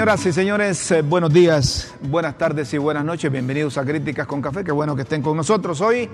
[0.00, 3.30] Señoras y señores, eh, buenos días, buenas tardes y buenas noches.
[3.30, 4.64] Bienvenidos a Críticas con Café.
[4.64, 6.08] Qué bueno que estén con nosotros hoy.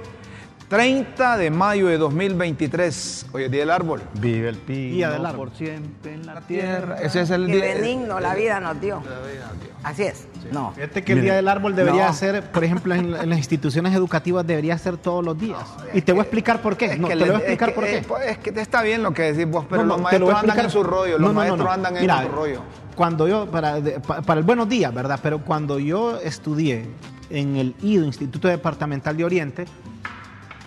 [0.69, 3.27] 30 de mayo de 2023.
[3.33, 4.03] Hoy es Día del Árbol.
[4.15, 5.51] Vive el pino Día del árbol.
[5.51, 6.97] por siempre en la tierra.
[7.01, 7.75] Ese es el Qué día.
[7.77, 8.97] benigno la vida nos dio.
[9.09, 9.71] La vida, tío.
[9.85, 10.27] Así es.
[10.51, 10.73] No.
[10.73, 12.13] Fíjate que el Día del Árbol debería no.
[12.13, 15.61] ser, por ejemplo, en, en las instituciones educativas debería ser todos los días.
[15.95, 16.87] y te voy a explicar por qué.
[16.87, 17.97] Es No, que te le- lo voy a explicar es que- por qué.
[17.99, 20.19] eh, pues, Es que está bien lo que decís vos, pero No, los no, te
[20.19, 20.71] lo maestros a andan en explicar.
[20.73, 21.13] su rollo.
[21.13, 21.71] Los No, no, no, maestros no.
[21.73, 22.63] andan en Mira, su rollo.
[22.97, 23.81] Cuando yo, para,
[24.25, 25.21] para el buenos días, ¿verdad?
[25.23, 26.87] Pero cuando yo estudié
[27.31, 29.67] en el IDO, Instituto Departamental de Oriente,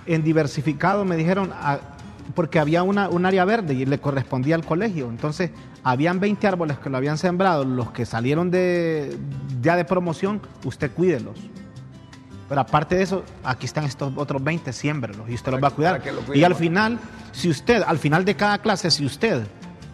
[0.05, 1.79] en diversificado me dijeron, ah,
[2.35, 5.09] porque había una, un área verde y le correspondía al colegio.
[5.09, 5.51] Entonces,
[5.83, 9.17] habían 20 árboles que lo habían sembrado, los que salieron de,
[9.61, 11.39] ya de promoción, usted cuídelos.
[12.47, 15.71] Pero aparte de eso, aquí están estos otros 20, siémbrelos y usted los va a
[15.71, 16.01] cuidar.
[16.27, 16.99] lo Y al final,
[17.31, 19.47] si usted, al final de cada clase, si usted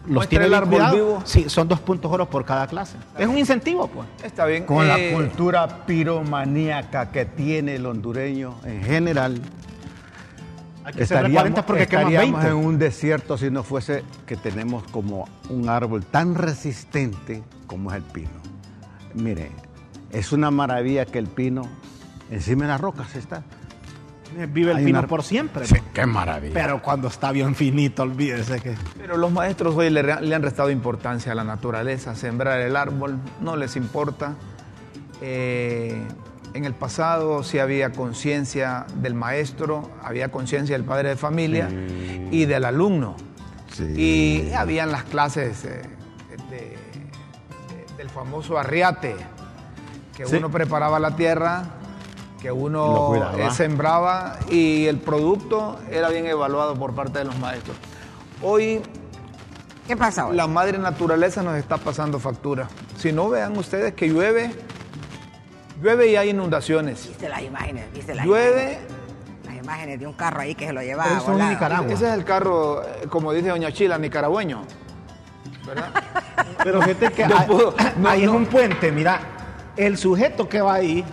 [0.06, 1.22] los tiene el vivo.
[1.24, 2.96] sí, son dos puntos oro por cada clase.
[3.18, 4.06] Es un incentivo, pues.
[4.22, 4.64] Está bien.
[4.64, 9.40] Con la eh, cultura piromaníaca que tiene el hondureño en general,
[10.84, 12.58] Hay que ser 40 porque queman estaríamos 20.
[12.58, 17.96] en un desierto si no fuese que tenemos como un árbol tan resistente como es
[17.96, 18.30] el pino.
[19.14, 19.50] Mire,
[20.12, 21.62] es una maravilla que el pino
[22.30, 23.42] encima de las rocas está.
[24.52, 25.66] Vive el Hay pino una- por siempre.
[25.66, 26.52] Sí, qué maravilla.
[26.54, 28.74] Pero cuando está bien finito, olvídese que...
[28.98, 32.76] Pero los maestros hoy le, re- le han restado importancia a la naturaleza, sembrar el
[32.76, 34.34] árbol, no les importa.
[35.22, 36.02] Eh,
[36.54, 42.28] en el pasado sí había conciencia del maestro, había conciencia del padre de familia Sí.
[42.30, 43.16] y del alumno.
[43.72, 43.84] Sí.
[43.96, 45.82] Y habían las clases eh,
[46.50, 46.76] de- de-
[47.96, 49.16] del famoso arriate,
[50.16, 50.36] que Sí.
[50.36, 51.64] uno preparaba la tierra,
[52.40, 57.76] que uno eh, sembraba y el producto era bien evaluado por parte de los maestros.
[58.42, 58.82] Hoy
[59.86, 60.36] ¿Qué pasa hoy?
[60.36, 62.68] la madre naturaleza nos está pasando factura.
[62.98, 64.50] Si no vean ustedes que llueve,
[65.82, 67.08] llueve y hay inundaciones.
[67.08, 67.92] ¿Viste las imágenes?
[67.92, 68.92] ¿Viste las Llueve, imágenes?
[69.46, 71.48] Las imágenes de un carro ahí que se lo llevaba eso es.
[71.48, 71.92] Nicaragua.
[71.92, 74.62] ese es el carro, eh, como dice Doña Chila, nicaragüeño.
[75.66, 75.90] ¿Verdad?
[76.64, 78.30] Pero fíjate que No hay, puedo, no, ahí no.
[78.32, 79.20] es un puente, mira,
[79.76, 81.04] el sujeto que va ahí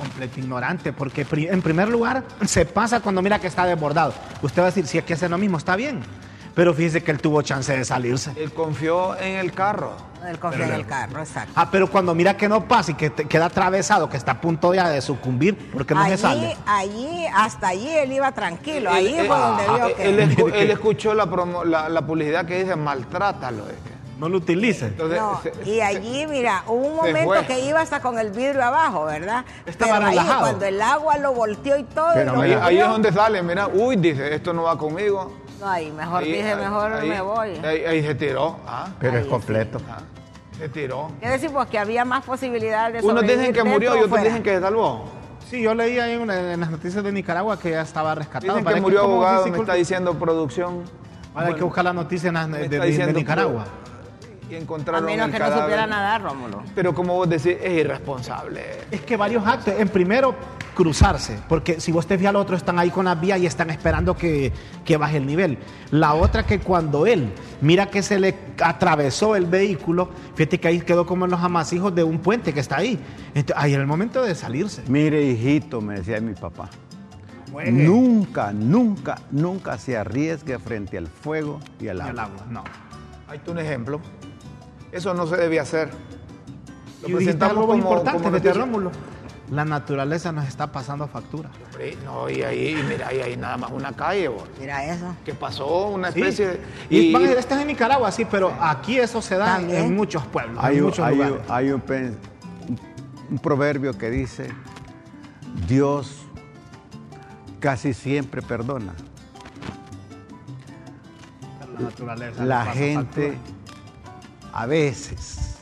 [0.00, 4.14] completo ignorante, porque pri- en primer lugar se pasa cuando mira que está desbordado.
[4.42, 6.00] Usted va a decir, si es que hace lo mismo, está bien.
[6.54, 8.32] Pero fíjese que él tuvo chance de salirse.
[8.36, 9.92] Él confió en el carro.
[10.28, 11.52] Él confía en el carro, exacto.
[11.54, 14.40] Ah, pero cuando mira que no pasa y que te- queda atravesado, que está a
[14.40, 16.56] punto ya de sucumbir, ¿por qué no se allí, sale?
[16.66, 18.90] allí, hasta allí él iba tranquilo.
[18.90, 20.36] Él- Ahí él- fue donde ah, vio él, que...
[20.36, 23.64] escu- él escuchó la, promo- la, la publicidad que dice maltrátalo.
[23.68, 23.99] es que.
[24.20, 24.86] No lo utilice.
[24.88, 28.62] Entonces, No, se- y allí, mira, hubo un momento que iba hasta con el vidrio
[28.62, 29.46] abajo, ¿verdad?
[29.64, 30.40] Estaba Pero ahí, relajado.
[30.40, 33.12] cuando el agua lo volteó y todo, Pero y lo ahí, mira, ahí es donde
[33.12, 35.32] sale, mira, uy, dice, esto no va conmigo.
[35.58, 37.48] No, ahí mejor Ahí- dije, ahí- mejor ahí- me voy.
[37.64, 38.56] Ahí, ahí se tiró.
[38.66, 39.80] ah, Pero Ahí es completo.
[39.90, 40.00] ah,
[40.58, 41.10] se tiró.
[41.18, 41.50] ¿Qué decir?
[41.50, 44.60] Pues que había más posibilidades de Unos dicen que murió y otros dicen que se
[44.60, 45.04] salvó.
[45.48, 48.52] Sí, yo leí ahí en, una- en las noticias de Nicaragua que ya estaba rescatado.
[48.52, 50.82] Dicen que Parece murió abogado, me está diciendo producción.
[51.34, 53.64] Ahora hay que buscar la noticia en de, Nicaragua.
[54.50, 55.62] Y A menos el que no cadáver.
[55.62, 56.62] supiera nadar, Rómulo.
[56.74, 58.62] Pero como vos decís, es irresponsable.
[58.90, 59.74] Es que varios actos.
[59.78, 60.34] En primero,
[60.74, 61.38] cruzarse.
[61.48, 64.16] Porque si vos te fijas, los otros están ahí con las vías y están esperando
[64.16, 64.52] que,
[64.84, 65.58] que baje el nivel.
[65.90, 70.80] La otra que cuando él mira que se le atravesó el vehículo, fíjate que ahí
[70.80, 72.98] quedó como en los amasijos de un puente que está ahí.
[73.34, 74.82] Entonces, ahí era el momento de salirse.
[74.88, 76.68] Mire, hijito, me decía mi papá.
[77.70, 82.22] Nunca, nunca, nunca se arriesgue frente al fuego y al Y al agua.
[82.24, 82.64] agua, no.
[83.28, 84.00] Ahí está un ejemplo.
[84.92, 85.90] Eso no se debía hacer.
[87.02, 88.52] Lo Y presentamos algo como- importante, como noticia.
[88.54, 88.90] Rómulo.
[89.50, 91.50] La naturaleza nos está pasando factura.
[91.72, 94.44] Hombre, No, y ahí, y mira, ahí hay nada más una calle, vos.
[94.60, 95.16] Mira eso.
[95.24, 96.20] que pasó una Sí.
[96.20, 96.60] especie de...
[96.88, 100.78] Y, decir, estás en Nicaragua, sí, pero aquí eso se da en, muchos pueblos, Hay,
[100.78, 101.40] en muchos hay lugares.
[101.50, 101.82] hay un
[102.68, 102.80] un-
[103.30, 104.52] un proverbio que dice,
[105.66, 106.18] Dios
[107.58, 108.92] casi siempre perdona.
[111.74, 113.59] La naturaleza La nos pasa gente factura.
[114.52, 115.56] A veces,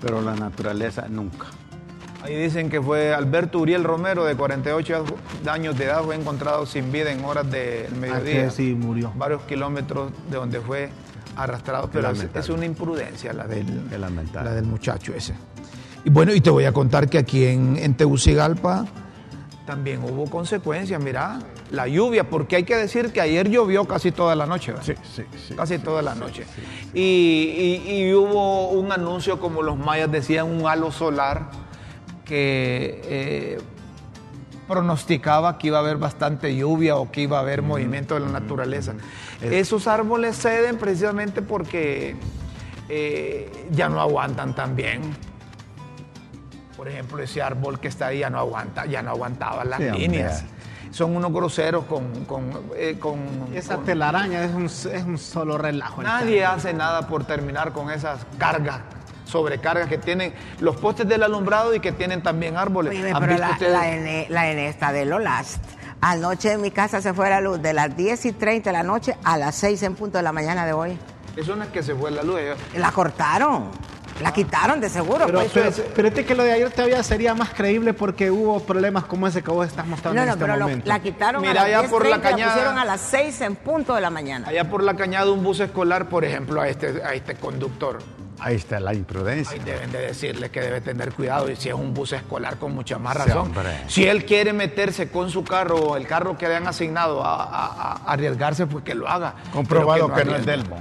[0.00, 1.46] pero la naturaleza nunca.
[2.22, 5.04] Ahí dicen que fue Alberto Uriel Romero, de 48
[5.46, 8.50] años de edad, fue encontrado sin vida en horas del mediodía.
[8.50, 9.12] Sí murió.
[9.14, 10.88] Varios kilómetros de donde fue
[11.36, 11.90] arrastrado.
[11.92, 15.34] Pero es, una imprudencia la del, la del muchacho ese.
[16.04, 18.86] Y bueno, y te voy a contar que aquí en, en Tegucigalpa
[19.66, 21.02] también hubo consecuencias.
[21.02, 21.38] Mira,
[21.74, 24.72] la lluvia, porque hay que decir que ayer llovió casi toda la noche.
[24.72, 24.86] ¿verdad?
[24.86, 25.54] sí, sí.
[25.54, 26.44] casi toda la noche.
[26.94, 27.00] Y,
[27.86, 31.50] y- y hubo un anuncio, como los mayas decían, un halo solar
[32.24, 33.58] que eh,
[34.66, 38.28] pronosticaba que iba a haber bastante lluvia o que iba a haber movimiento de la
[38.28, 38.94] naturaleza.
[39.42, 42.16] Esos árboles ceden precisamente porque
[42.88, 45.02] eh, ya no aguantan tan bien.
[46.76, 49.90] Por ejemplo, ese árbol que está ahí ya no aguanta, ya no aguantaba las Sí,
[49.90, 50.44] líneas.
[50.94, 52.24] Son unos groseros con...
[52.24, 56.00] con, eh, con- Esa con- telaraña es un, es un solo relajo.
[56.02, 58.78] el Nadie hace nada por terminar con esas cargas,
[59.24, 62.92] sobrecargas que tienen los postes del alumbrado y que tienen también árboles.
[62.92, 63.72] Oye, ¿Han pero visto la, ustedes?
[63.72, 65.64] la N, la N está de lo last.
[66.00, 68.84] Anoche en mi casa se fue la luz de las 10 y 30 de la
[68.84, 70.96] noche a las 6 en punto de la mañana de hoy.
[71.36, 72.38] Eso no es que se fue la luz.
[72.76, 73.70] La cortaron.
[74.22, 75.26] La quitaron de seguro.
[75.26, 75.50] Pero, pues.
[75.52, 79.26] pero, pero este que lo de ayer todavía sería más creíble porque hubo problemas como
[79.26, 81.64] ese que vos estás mostrando no, en no, este pero lo- la quitaron Mira, a
[81.64, 82.52] allá las 10 por la 30, cañada.
[82.52, 84.46] pusieron a las 6 en punto de la mañana.
[84.48, 87.98] Allá por la cañada un bus escolar, por ejemplo, a este, a este conductor.
[88.40, 89.52] Ahí está la imprudencia.
[89.54, 92.74] Ahí deben de decirle que debe tener cuidado y si es un bus escolar con
[92.74, 93.52] mucha más razón.
[93.88, 97.42] si él quiere meterse con su carro o el carro que le han asignado a,
[97.44, 99.34] a- a arriesgarse, pues que lo haga.
[99.52, 100.74] Comprobado Pero que no es arriesgue.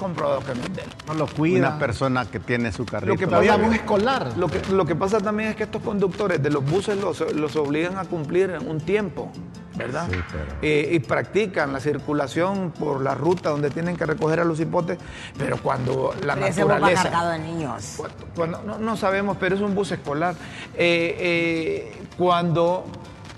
[0.00, 0.88] Comprobado que no es de él.
[1.06, 1.68] no lo cuida.
[1.68, 3.12] Una persona que tiene su carrito.
[3.12, 4.32] Lo que pasa- bus escolar.
[4.36, 7.54] Lo que, lo que pasa también es que estos conductores de los buses los, los
[7.56, 9.30] obligan a cumplir un tiempo,
[9.76, 10.06] ¿verdad?
[10.10, 14.44] Sí, pero- Eh, y practican la circulación por la ruta donde tienen que recoger a
[14.44, 14.98] los hipotes,
[15.38, 17.02] pero cuando la Pero ese bus va naturaleza...
[17.04, 17.94] cargado de niños.
[17.96, 20.34] Cuando- cuando- no, no sabemos, pero es un bus escolar.
[20.76, 22.84] Eh, eh, cuando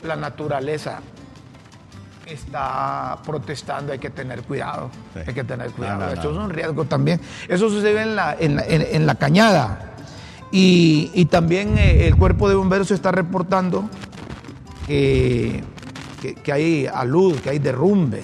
[0.04, 1.00] la naturaleza
[2.26, 4.90] está protestando, hay que tener cuidado.
[5.14, 5.20] Sí.
[5.26, 6.00] Hay que tener cuidado.
[6.00, 6.38] No, no, Esto no.
[6.40, 7.20] es un riesgo también.
[7.48, 9.88] Eso sucede en la, en la, en- en la cañada.
[10.50, 13.88] Y, y también eh, el cuerpo de bomberos está reportando
[14.86, 15.62] que,
[16.20, 18.22] que- que hay alud, que hay derrumbe.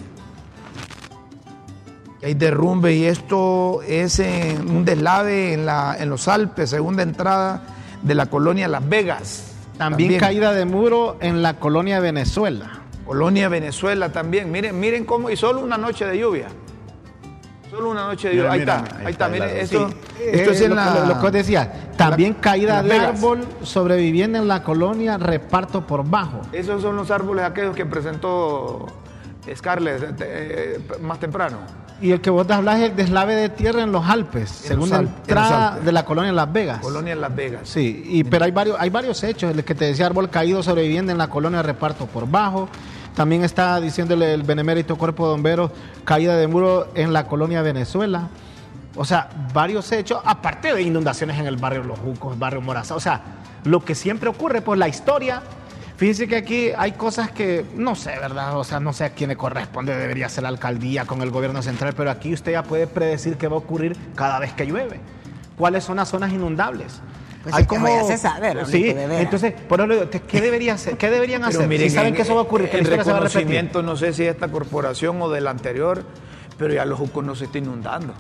[2.20, 7.02] Que hay derrumbe y esto es en un deslave en, la, en los Alpes, segunda
[7.02, 7.62] entrada
[8.02, 9.44] de la colonia Las Vegas.
[9.76, 12.77] También, caída de muro en la colonia Venezuela.
[13.08, 14.52] Colonia Venezuela también.
[14.52, 16.46] Miren, miren cómo, y solo una noche de lluvia.
[17.70, 18.52] Solo una noche de Mira, lluvia.
[18.54, 19.94] Ahí mira, está, ahí ahí está Miren, esto, Sí,
[20.30, 21.18] esto es eh, en lo, la.
[21.20, 21.72] que os decía.
[21.96, 23.16] También la- caída de Vegas.
[23.16, 26.42] árbol sobreviviendo en la colonia Reparto por Bajo.
[26.52, 28.86] Esos son los árboles aquellos que presentó
[29.54, 31.58] Scarlett eh, más temprano.
[32.00, 35.02] Y el que vos hablas es el deslave de tierra en los Alpes, En segunda
[35.02, 36.78] los Alpes, en los entrada de la colonia Las Vegas.
[36.80, 37.62] Colonia Las Vegas.
[37.64, 39.50] Sí, y, pero hay varios, hay varios hechos.
[39.50, 42.68] El que te decía árbol caído sobreviviendo en la colonia Reparto por Bajo.
[43.18, 45.72] También está diciéndole el benemérito cuerpo de bomberos,
[46.04, 48.28] caída de muro en la colonia Venezuela.
[48.94, 52.94] O sea, varios hechos, aparte de inundaciones en el barrio Los Jucos, barrio Moraza.
[52.94, 53.20] O sea,
[53.64, 55.42] lo que siempre ocurre, pues la historia.
[55.96, 58.56] Fíjense que aquí hay cosas que no sé, ¿verdad?
[58.56, 61.60] O sea, no sé a quién le corresponde, debería ser la alcaldía con el gobierno
[61.60, 65.00] central, pero aquí usted ya puede predecir qué va a ocurrir cada vez que llueve.
[65.56, 67.00] ¿Cuáles son las zonas inundables?
[67.50, 70.96] Pues es que eso ya se sabe, Sí, de entonces, por eso ¿qué deberían hacer?
[70.96, 71.68] ¿Qué deberían Pero hacer?
[71.68, 72.98] miren, si saben en- que eso va a ocurrir, a repetir.
[72.98, 76.02] reconocimiento, no sé si de esta corporación o de la anterior,
[76.58, 78.12] pero ya los jucos no se está inundando.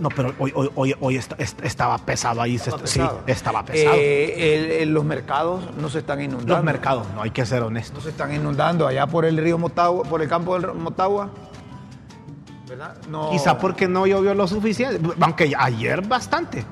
[0.00, 2.56] No, pero hoy, hoy, hoy, hoy est- est- estaba pesado ahí.
[2.58, 3.20] se- Estaba sí, pesado.
[3.26, 3.94] estaba pesado.
[3.98, 6.54] Eh, el- el- los mercados no se están inundando.
[6.54, 8.02] Los mercados, no hay que ser No honestos.
[8.04, 11.28] se están inundando allá por el río Motagua, por el campo del río Motagua.
[12.68, 12.96] ¿Verdad?
[13.10, 13.30] No.
[13.30, 16.64] Quizá porque no llovió lo suficiente, aunque ayer bastante.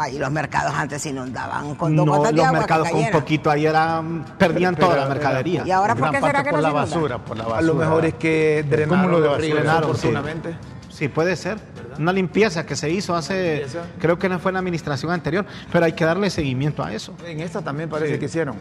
[0.00, 3.10] Ay, los mercados antes se inundaban con dos No, gotas de los mercados que con
[3.10, 5.62] poquito ayer eran, perdían Pero- toda la mercadería.
[5.66, 7.58] ¿Y ahora por qué será que por no la se basura, por la basura.
[7.58, 9.54] A lo mejor es que drenaron cúmulo de basura.
[9.54, 9.88] Drenaron, sí.
[10.08, 10.56] oportunamente.
[10.90, 11.58] Sí, puede ser.
[11.98, 13.66] Una limpieza que se hizo hace,
[14.00, 17.14] creo que no fue en la administración anterior, pero hay que darle seguimiento a eso.
[17.26, 18.18] En esta también parece Sí.
[18.20, 18.56] que hicieron.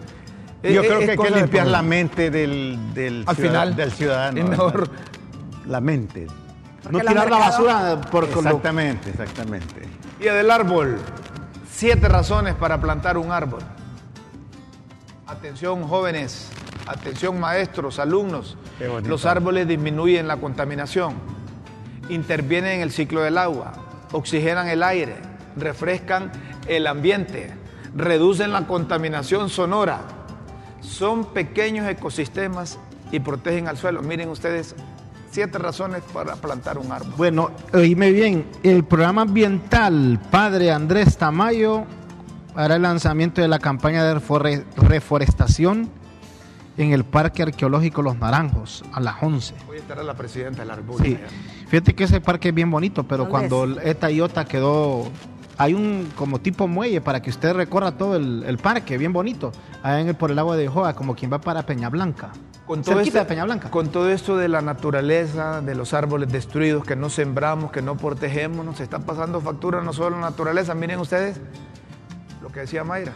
[0.63, 4.39] Yo creo que hay que limpiar la mente del, del, Al ciudad- final, del ciudadano.
[4.39, 4.89] es mejor.
[5.67, 6.27] La mente.
[6.89, 9.81] No tirar la basura por lo- Exactamente, exactamente.
[10.19, 10.97] Día del árbol.
[11.77, 13.59] Siete razones para plantar un árbol.
[15.27, 16.49] Atención jóvenes,
[16.87, 18.57] atención maestros, alumnos.
[19.03, 21.13] Los árboles disminuyen la contaminación,
[22.09, 23.73] intervienen en el ciclo del agua,
[24.11, 25.17] oxigenan el aire,
[25.55, 26.31] refrescan
[26.67, 27.53] el ambiente,
[27.95, 30.01] reducen la contaminación sonora.
[30.81, 32.79] Son pequeños ecosistemas
[33.11, 34.01] y protegen al suelo.
[34.01, 34.73] Miren ustedes,
[35.37, 37.13] siete razones para plantar un árbol.
[37.15, 41.83] Bueno, oíme bien, el programa ambiental Padre Andrés Tamayo
[42.55, 45.91] hará el lanzamiento de la campaña de refore- reforestación
[46.75, 49.53] en el Parque Arqueológico Los Naranjos a las 11.
[49.69, 51.27] Hoy estará la presidenta de la República.
[51.29, 51.35] Sí,
[51.67, 53.85] fíjate que ese parque es bien bonito, pero ¿Dónde cuando es?
[53.85, 55.03] esta Iota quedó,
[55.59, 59.51] hay un como tipo muelle para que usted recorra todo el, el parque, bien bonito,
[59.83, 62.31] allá en el, por el agua de Joa, como quien va para Peña Blanca.
[62.67, 63.71] Con todo, Cerquita esto, de Peña Blanca.
[63.71, 67.95] con todo esto de la naturaleza, de los árboles destruidos que no sembramos, que no
[67.95, 70.75] protegemos, nos está pasando factura no solo a la naturaleza.
[70.75, 71.39] Miren ustedes
[72.41, 73.13] lo que decía Mayra,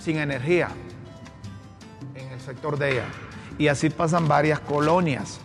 [0.00, 0.68] sin energía
[2.16, 3.04] en el sector de ella.
[3.56, 5.38] Y así pasan varias colonias.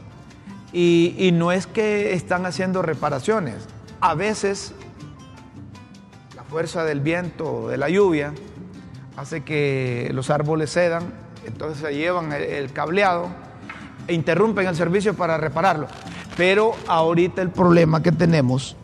[0.73, 3.67] Y, y no es que están haciendo reparaciones.
[4.01, 4.73] A veces
[6.47, 8.33] fuerza del viento o de la lluvia
[9.15, 11.13] hace que los árboles cedan,
[11.45, 13.29] entonces se llevan el, el cableado
[14.07, 15.87] e interrumpen el servicio para repararlo.
[16.35, 18.75] Pero ahorita el problema que tenemos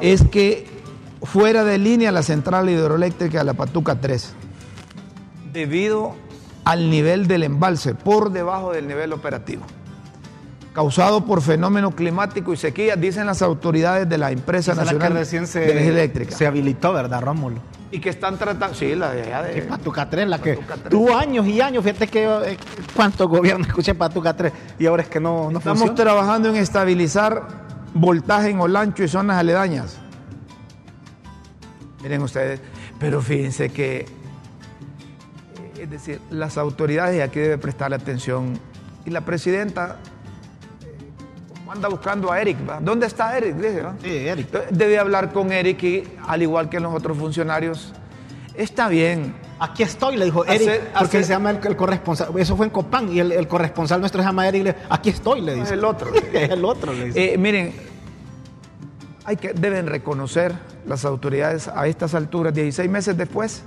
[0.00, 0.66] es que
[1.22, 4.34] fuera de línea la central hidroeléctrica de la Patuca 3,
[5.52, 6.14] debido
[6.64, 9.62] al nivel del embalse, por debajo del nivel operativo,
[10.72, 14.92] causado por fenómeno climático y sequía, dicen las autoridades de la empresa Esa es la
[14.92, 16.36] que nacional de energía eléctrica.
[16.36, 17.60] se habilitó, ¿verdad, Rómulo?
[17.94, 19.62] Y que están tratando, sí, la de allá de...
[19.62, 20.88] Patuca 3, la que Patuca 3.
[20.88, 21.84] tuvo años y años.
[21.84, 22.56] Fíjate que eh,
[22.96, 25.94] cuántos gobiernos escuché Patuca 3 y ahora es que no, no Estamos funciona.
[25.94, 27.46] trabajando en estabilizar
[27.94, 29.98] voltaje en Olancho y zonas aledañas.
[32.02, 32.60] Miren ustedes,
[32.98, 34.06] pero fíjense que, eh,
[35.78, 38.58] es decir, las autoridades y aquí debe prestarle atención.
[39.06, 39.98] Y la presidenta
[41.74, 42.78] anda buscando a Eric, ¿va?
[42.80, 43.54] ¿dónde está Eric?
[43.56, 43.94] Dice, ¿va?
[44.02, 44.50] Sí, Eric.
[44.70, 47.92] Debe hablar con Eric y, al igual que los otros funcionarios,
[48.54, 49.34] está bien.
[49.60, 52.28] Aquí estoy, le dijo Eric, Hacer- porque hacer- se llama el, el corresponsal.
[52.38, 54.64] Eso fue en Copán y el, el corresponsal nuestro se llama Eric.
[54.64, 55.74] le- aquí estoy, le Es dice.
[55.74, 56.10] el otro.
[56.32, 57.34] es el otro, le dice.
[57.34, 57.72] Eh, miren,
[59.24, 60.54] hay que, deben reconocer
[60.86, 63.62] las autoridades a estas alturas, 16 meses después,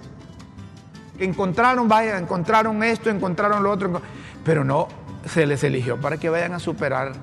[1.18, 4.02] que encontraron, vaya, encontraron esto, encontraron lo otro,
[4.44, 4.88] pero no
[5.26, 7.14] se les eligió para que vayan a superar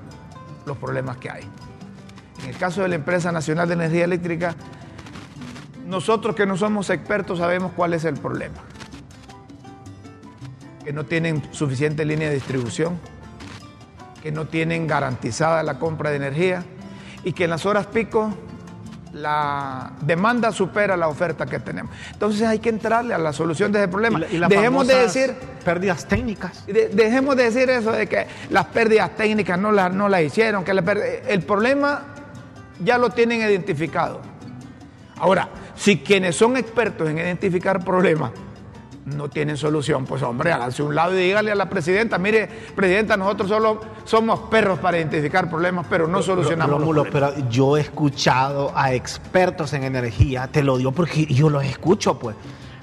[0.65, 1.43] los problemas que hay.
[2.43, 4.55] En el caso de la empresa nacional de energía eléctrica,
[5.85, 8.57] nosotros que no somos expertos sabemos cuál es el problema.
[10.83, 12.99] Que no tienen suficiente línea de distribución,
[14.21, 16.63] que no tienen garantizada la compra de energía
[17.23, 18.33] y que en las horas pico
[19.15, 21.91] la demanda supera la oferta que tenemos.
[22.11, 24.19] Entonces hay que entrarle a la solución de ese problema.
[24.29, 26.65] Y la- y Dejemos de decir Pérdidas técnicas.
[26.67, 30.63] de- dejemos de decir eso de que las pérdidas técnicas no las no las hicieron,
[30.63, 30.81] que la
[31.27, 32.01] el problema
[32.83, 34.21] ya lo tienen identificado.
[35.17, 38.31] Ahora, si quienes son expertos en identificar problemas
[39.05, 43.15] no tienen solución, pues hombre, háganse un lado y dígale a la presidenta, mire, presidenta,
[43.15, 47.33] nosotros solo somos perros para identificar problemas, pero no solucionamos los Rómulo, problemas.
[47.33, 52.17] pero yo he escuchado a expertos en energía, te lo digo porque yo los escucho,
[52.17, 52.35] pues.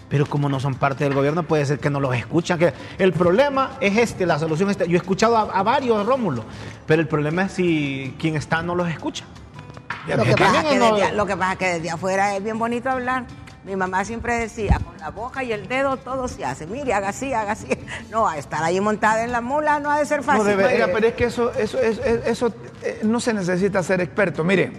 [0.09, 2.59] Pero como no son parte del gobierno, puede ser que no los escuchan.
[2.59, 4.85] Que el problema es este, la solución es esta.
[4.85, 6.45] Yo he escuchado a, a varios, Rómulo,
[6.87, 9.25] pero el problema es si quien está no los escucha.
[10.07, 13.25] Que, pasa que desde, lo que pasa es que desde afuera es bien bonito hablar.
[13.65, 16.67] Mi mamá siempre decía, con la boca y el dedo todo se hace.
[16.67, 17.69] Mire, haga así, haga así.
[18.11, 20.49] No, a estar ahí montada en la mula no ha de ser fácil.
[20.49, 24.43] eh, pero es que eso, eso, eso, eso, eh, no se necesita ser experto.
[24.43, 24.73] Mire,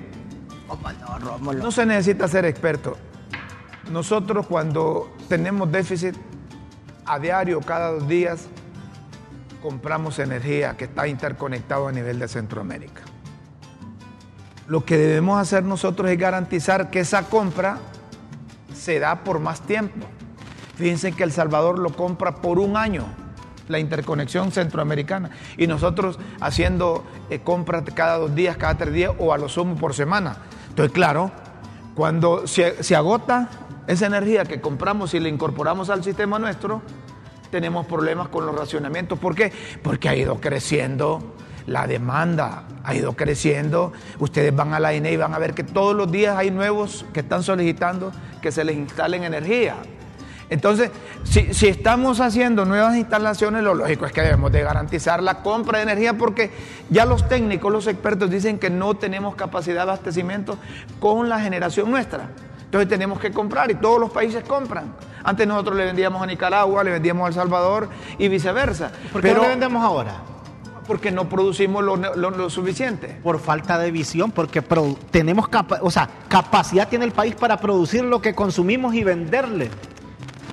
[0.67, 1.63] ¿Cómo no, Rómulo?
[1.63, 2.97] No se necesita ser experto.
[3.89, 6.15] Nosotros cuando tenemos déficit
[7.05, 8.47] a diario, cada dos días,
[9.61, 13.01] compramos energía que está interconectado a nivel de Centroamérica.
[14.67, 17.79] Lo que debemos hacer nosotros es garantizar que esa compra
[18.83, 20.05] se da por más tiempo.
[20.75, 23.05] Fíjense que El Salvador lo compra por un año,
[23.69, 29.31] la interconexión centroamericana, y nosotros haciendo eh, compras cada dos días, cada tres días o
[29.31, 30.37] a lo sumo por semana.
[30.67, 31.31] Entonces, claro,
[31.95, 33.49] cuando se, se agota
[33.87, 36.81] esa energía que compramos y la incorporamos al sistema nuestro,
[37.51, 39.17] tenemos problemas con los racionamientos.
[39.17, 39.53] ¿Por qué?
[39.81, 41.32] Porque ha ido creciendo
[41.67, 43.93] la demanda, ha ido creciendo.
[44.20, 47.05] Ustedes van a la INE y van a ver que todos los días hay nuevos
[47.13, 49.75] que están solicitando que se les instalen energía.
[50.50, 50.91] Entonces,
[51.24, 55.79] si, si estamos haciendo nuevas instalaciones, lo lógico es que debemos de garantizar la compra
[55.79, 56.51] de energía porque
[56.89, 60.58] ya los técnicos, los expertos dicen que no tenemos capacidad de abastecimiento
[61.00, 62.29] con la generación nuestra.
[62.65, 64.96] Entonces tenemos que comprar y todos los países compran.
[65.24, 68.91] Antes nosotros le vendíamos a Nicaragua, le vendíamos a El Salvador y viceversa.
[69.12, 70.15] ¿Por qué Pero no le vendemos ahora?
[70.85, 73.19] Porque no producimos lo, lo- lo suficiente.
[73.23, 74.61] Por falta de visión, porque
[75.11, 79.69] tenemos capa- o sea, capacidad tiene el país para producir lo que consumimos y venderle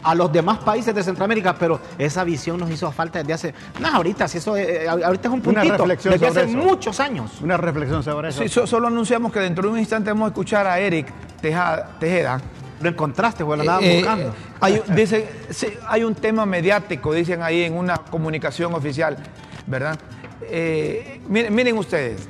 [0.03, 3.89] a los demás países de Centroamérica, pero esa visión nos hizo falta desde hace, no,
[3.89, 6.59] ahorita, si eso, eh, ahorita es un Una puntito, reflexión desde sobre hace eso.
[6.59, 7.41] muchos años.
[7.43, 8.43] Una reflexión sobre eso.
[8.43, 11.99] Sí, so- solo anunciamos que dentro de un instante vamos a escuchar a Eric Teja-
[12.01, 12.41] Tejeda.
[12.81, 14.29] Lo encontraste, güey, lo Eh, buscando.
[14.29, 19.19] eh, hay, un- dice, sí, hay un tema mediático, dicen ahí en una comunicación oficial,
[19.67, 19.99] ¿verdad?
[20.43, 22.29] Eh, miren, miren ustedes,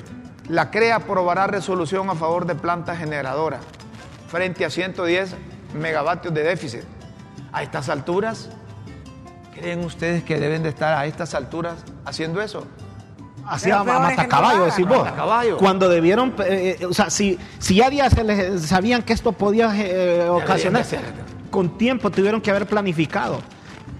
[0.49, 3.61] la CREA aprobará resolución a favor de plantas generadoras
[4.29, 5.35] frente a 110
[5.75, 6.83] megavatios de déficit.
[7.53, 8.49] A estas alturas,
[9.55, 12.67] ¿creen ustedes que deben de estar a estas alturas haciendo eso?
[13.47, 15.11] Así a mata caballo, lo decís vos.
[15.13, 15.57] caballo.
[15.57, 19.33] Cuando debieron, eh, eh, o sea, si, si ya días se les sabían que esto
[19.33, 20.85] podía eh, ocasionar,
[21.51, 23.41] con tiempo tuvieron que haber planificado.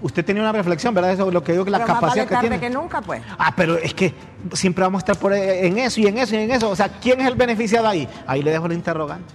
[0.01, 1.11] Usted tenía una reflexión, ¿verdad?
[1.11, 2.59] Eso es lo que digo, que la Pero más capacidad vale que tarde tiene.
[2.59, 3.21] que nunca, pues.
[3.37, 4.13] Ah, pero es que
[4.53, 6.69] siempre vamos a estar por, eh, en eso y en eso y en eso.
[6.69, 8.07] O sea, ¿quién es el beneficiado ahí?
[8.25, 9.31] Ahí le dejo el interrogante.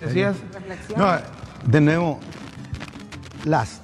[0.00, 0.36] ¿Decías?
[0.52, 0.98] Reflexión.
[0.98, 1.12] No,
[1.64, 2.20] de nuevo,
[3.44, 3.80] las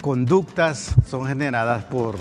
[0.00, 2.16] conductas son generadas por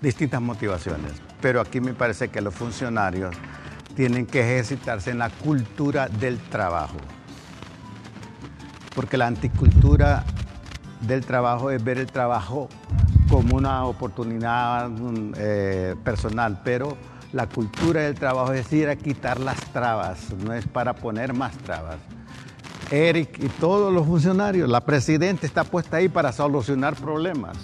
[0.00, 3.34] distintas motivaciones, pero aquí me parece que los funcionarios
[3.94, 6.96] tienen que ejercitarse en la cultura del trabajo,
[8.94, 10.24] porque la anticultura
[11.02, 12.68] del trabajo es ver el trabajo
[13.28, 16.96] como una oportunidad mm, eh, personal, pero
[17.32, 21.56] la cultura del trabajo es ir a quitar las trabas, no es para poner más
[21.58, 21.96] trabas.
[22.90, 27.56] Eric y todos los funcionarios, la presidenta está puesta ahí para solucionar problemas,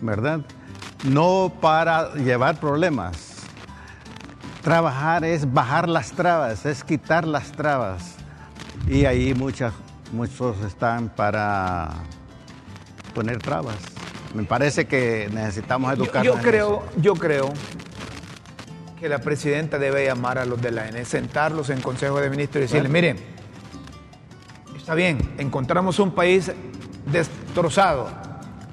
[0.00, 0.40] ¿verdad?
[1.04, 3.34] No para llevar problemas.
[4.62, 8.14] Trabajar es bajar las trabas, es quitar las trabas.
[8.88, 9.74] Y ahí muchas,
[10.10, 11.90] muchos están para
[13.16, 13.76] poner trabas.
[14.34, 16.22] Me parece que necesitamos Yo, educar.
[16.22, 17.50] yo creo, yo creo
[19.00, 22.58] que la presidenta debe llamar a los de la ENE, sentarlos en Consejo de Ministros
[22.58, 23.16] y decirles, miren,
[24.76, 26.52] está bien, encontramos un país
[27.06, 28.08] destrozado.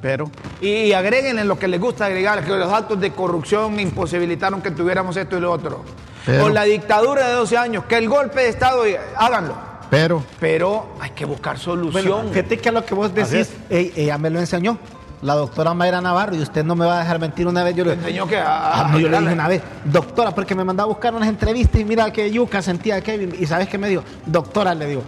[0.01, 4.61] Pero Y, y agréguenle lo que les gusta agregar, que los actos de corrupción imposibilitaron
[4.61, 5.85] que tuviéramos esto y lo otro.
[6.25, 8.83] Pero- O la dictadura de 12 años, que el golpe de Estado,
[9.15, 9.55] háganlo.
[9.93, 11.91] Pero, Pero hay que buscar solución.
[11.93, 14.79] Bueno, fíjate que a lo que vos decís, ey, ella me lo enseñó,
[15.21, 17.75] la doctora Mayra Navarro, y usted no me va a dejar mentir una vez.
[17.75, 20.63] Yo le enseñó que a- Ah, no, yo le dije una vez, doctora, porque me
[20.63, 23.35] mandaba a buscar unas entrevistas y mira que yuca sentía Kevin.
[23.39, 25.03] Y sabes qué me dijo, doctora, le digo,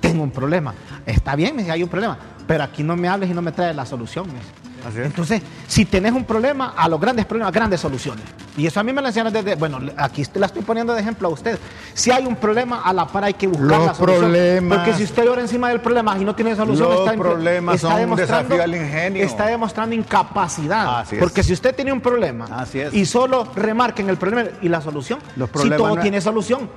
[0.00, 0.72] tengo un problema.
[1.04, 3.52] Está bien, me dice, hay un problema, pero aquí no me hables y no me
[3.52, 4.26] traes la solución.
[4.28, 4.50] me dice.
[4.96, 8.24] Entonces, si tenés un problema, a los grandes problemas, grandes soluciones.
[8.56, 11.28] Y eso a mí me lo enseñaron desde, bueno, aquí la estoy poniendo de ejemplo
[11.28, 11.58] a usted.
[11.94, 14.20] Si hay un problema, a la par hay que buscar Los la solución.
[14.24, 17.80] problemas- Porque si usted llora encima del problema y no tiene solución, Los está, problemas
[17.80, 19.24] son un demostrando- desafío al ingenio.
[19.24, 21.00] Está demostrando incapacidad.
[21.00, 21.20] Así es.
[21.20, 22.92] Porque si usted tiene un problema Así es.
[22.92, 26.68] y solo remarquen el problema y la solución, Los si problemas todo no- tiene solución,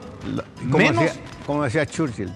[0.71, 2.31] Como, menos decía, como decía Churchill,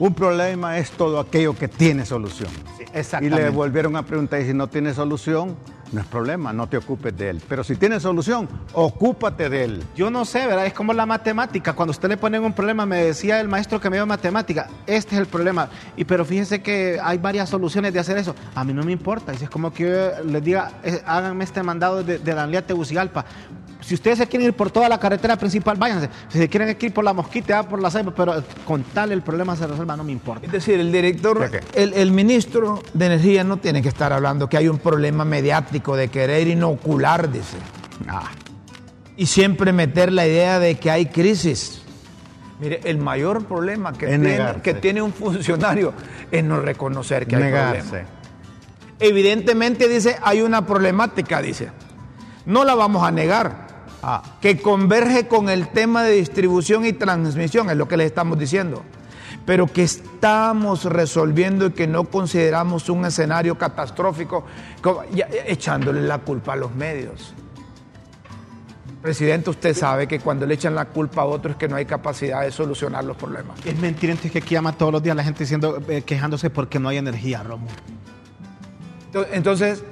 [0.00, 2.50] un problema es todo aquello que tiene solución.
[2.76, 5.56] Sí, y le volvieron a preguntar, y si no tiene solución,
[5.92, 7.42] no es problema, no te ocupes de él.
[7.48, 9.84] Pero si tiene solución, ocúpate de él.
[9.94, 10.66] Yo no sé, ¿verdad?
[10.66, 11.74] Es como la matemática.
[11.74, 15.16] Cuando usted le ponen un problema, me decía el maestro que me dio matemática, este
[15.16, 15.68] es el problema.
[15.96, 18.34] Y pero fíjese que hay varias soluciones de hacer eso.
[18.54, 19.32] A mí no me importa.
[19.32, 23.26] Es como que yo les diga, eh, háganme este mandado de, de Danlía a Tegucigalpa.
[23.80, 26.10] Si ustedes se quieren ir por toda la carretera principal, váyanse.
[26.28, 29.56] Si se quieren ir por la mosquita, por la ceiba, pero con tal el problema
[29.56, 30.44] se resuelva, no me importa.
[30.46, 34.56] Es decir, el director, el, el ministro de Energía no tiene que estar hablando que
[34.56, 37.56] hay un problema mediático de querer inocular, dice.
[38.08, 38.30] Ah,
[39.16, 41.82] Y siempre meter la idea de que hay crisis.
[42.60, 44.60] Mire, el mayor problema que, tiene, negarse.
[44.60, 45.94] que tiene un funcionario
[46.30, 47.80] es no reconocer que hay negarse.
[47.82, 48.08] problema.
[48.98, 51.70] Evidentemente dice, hay una problemática, dice.
[52.44, 53.69] No la vamos a negar.
[54.02, 58.38] Ah, que converge con el tema de distribución y transmisión, es lo que les estamos
[58.38, 58.82] diciendo.
[59.44, 64.44] Pero que estamos resolviendo y que no consideramos un escenario catastrófico,
[64.82, 67.34] como- ya- echándole la culpa a los medios.
[69.02, 71.86] Presidente, usted sabe que cuando le echan la culpa a otros es que no hay
[71.86, 73.58] capacidad de solucionar los problemas.
[73.64, 76.78] Es mentira, entonces que aquí llama todos los días la gente diciendo, eh, quejándose porque
[76.78, 77.66] no hay energía, Romo.
[79.32, 79.82] Entonces,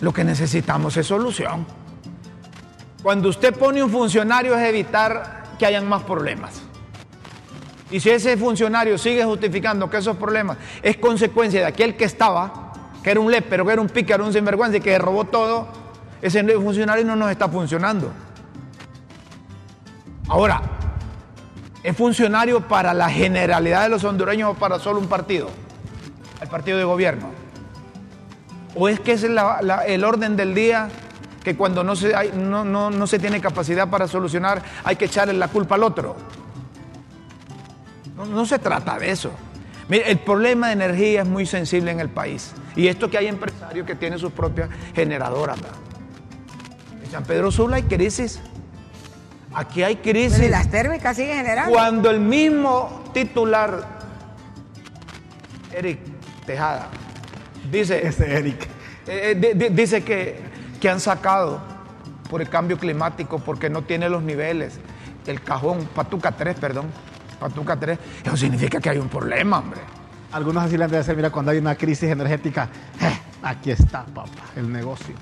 [0.00, 1.66] lo que necesitamos es solución.
[3.02, 6.62] Cuando usted pone un funcionario es evitar que hayan más problemas.
[7.90, 12.72] Y si ese funcionario sigue justificando que esos problemas es consecuencia de aquel que estaba,
[13.02, 15.68] que era un lépero, que era un pícaro, un sinvergüenza y que robó todo,
[16.20, 18.12] ese funcionario no nos está funcionando.
[20.28, 20.60] Ahora,
[21.82, 25.48] ¿es funcionario para la generalidad de los hondureños o para solo un partido?
[26.42, 27.30] El partido de gobierno.
[28.74, 30.88] ¿O es que es el orden del día
[31.52, 35.06] que cuando no se, hay- no, no- no se tiene capacidad para solucionar hay que
[35.06, 36.16] echarle la culpa al otro?
[38.16, 39.30] No, no se trata de eso.
[39.88, 42.52] Mire, el problema de energía es muy sensible en el país.
[42.76, 45.56] Y esto que hay empresarios que tienen sus propias generadoras.
[47.02, 48.40] En San Pedro Sula hay crisis.
[49.54, 50.40] Aquí hay crisis.
[50.42, 51.72] Y las térmicas siguen generando.
[51.72, 53.82] Cuando el mismo titular,
[55.72, 56.00] Eric
[56.44, 56.88] Tejada,
[57.70, 58.68] dice, Ese Eric.
[59.06, 60.47] eh, di- dice que,
[60.80, 61.60] que han sacado
[62.30, 64.78] por el cambio climático porque no tiene los niveles,
[65.26, 66.86] el cajón, Patuca 3, perdón,
[67.40, 69.80] Patuca 3, eso significa que hay un problema, hombre.
[70.32, 72.68] Algunos así le han de mira, cuando hay una crisis energética,
[73.00, 75.14] eh, aquí está, papá, el negocio.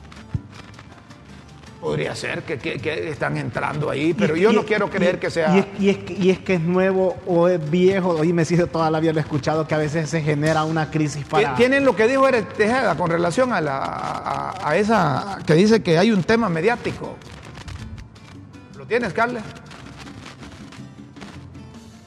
[1.80, 5.16] Podría ser que, que- que están entrando ahí, pero Y- yo y- no quiero creer
[5.16, 5.54] y- que sea...
[5.78, 8.08] Y es, que- y es que es nuevo o es viejo.
[8.10, 10.90] Hoy me sido toda la vida lo he escuchado que a veces se genera una
[10.90, 11.54] crisis para.
[11.54, 15.82] Tienen lo que dijo Eric Tejada con relación a, la, a, a esa que dice
[15.82, 17.14] que hay un tema mediático.
[18.76, 19.42] ¿Lo tienes, Carles?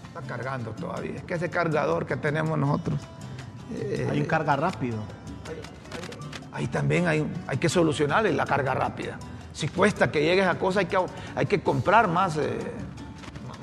[0.08, 1.16] Está cargando todavía.
[1.18, 3.00] Es que ese cargador que tenemos nosotros.
[3.76, 4.98] eh, hay un carga rápido.
[6.52, 9.18] Ahí también hay, hay que solucionarle la carga rápida.
[9.60, 10.98] Si cuesta que llegues a cosas, hay que,
[11.36, 12.58] hay que comprar más, eh,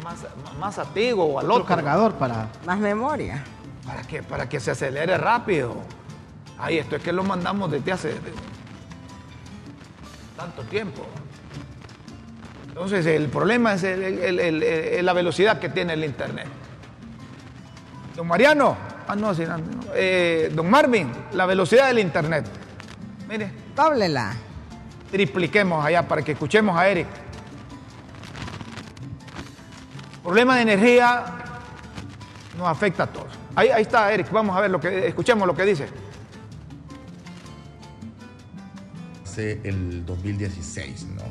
[0.05, 0.27] más,
[0.61, 1.63] más atigo o al otro.
[1.63, 2.51] Otro cargador para.
[2.67, 3.43] Más memoria.
[3.87, 5.75] ¿Para que Para que se acelere rápido.
[6.59, 8.15] Ahí, esto es que lo mandamos desde hace
[10.37, 11.07] tanto tiempo.
[12.69, 16.47] Entonces, el problema es la velocidad que tiene el Internet.
[18.15, 18.77] Don Mariano,
[19.09, 19.33] ah, no,
[19.95, 22.45] eh, don Marvin, la velocidad del Internet.
[23.31, 23.51] Mire.
[23.75, 24.37] Dóblela.
[25.11, 27.07] Tripliquemos allá para que escuchemos a Eric.
[30.23, 31.25] Problema de energía
[32.59, 33.29] nos afecta a todos.
[33.55, 35.89] Ahí, ahí está Eric, vamos a ver lo que escuchemos lo que dice.
[39.39, 41.23] el 2016, ¿no?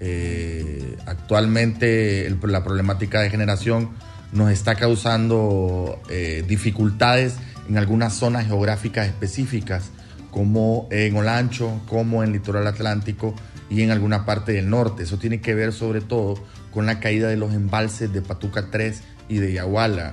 [0.00, 3.90] Eh, actualmente la problemática de generación
[4.32, 7.36] nos está causando eh, dificultades
[7.68, 9.90] en algunas zonas geográficas específicas,
[10.36, 13.34] como en Olancho, como en litoral atlántico
[13.70, 15.04] y en alguna parte del norte.
[15.04, 16.34] Eso tiene que ver sobre todo
[16.72, 20.12] con la caída de los embalses de Patuca 3 y de Yaguala,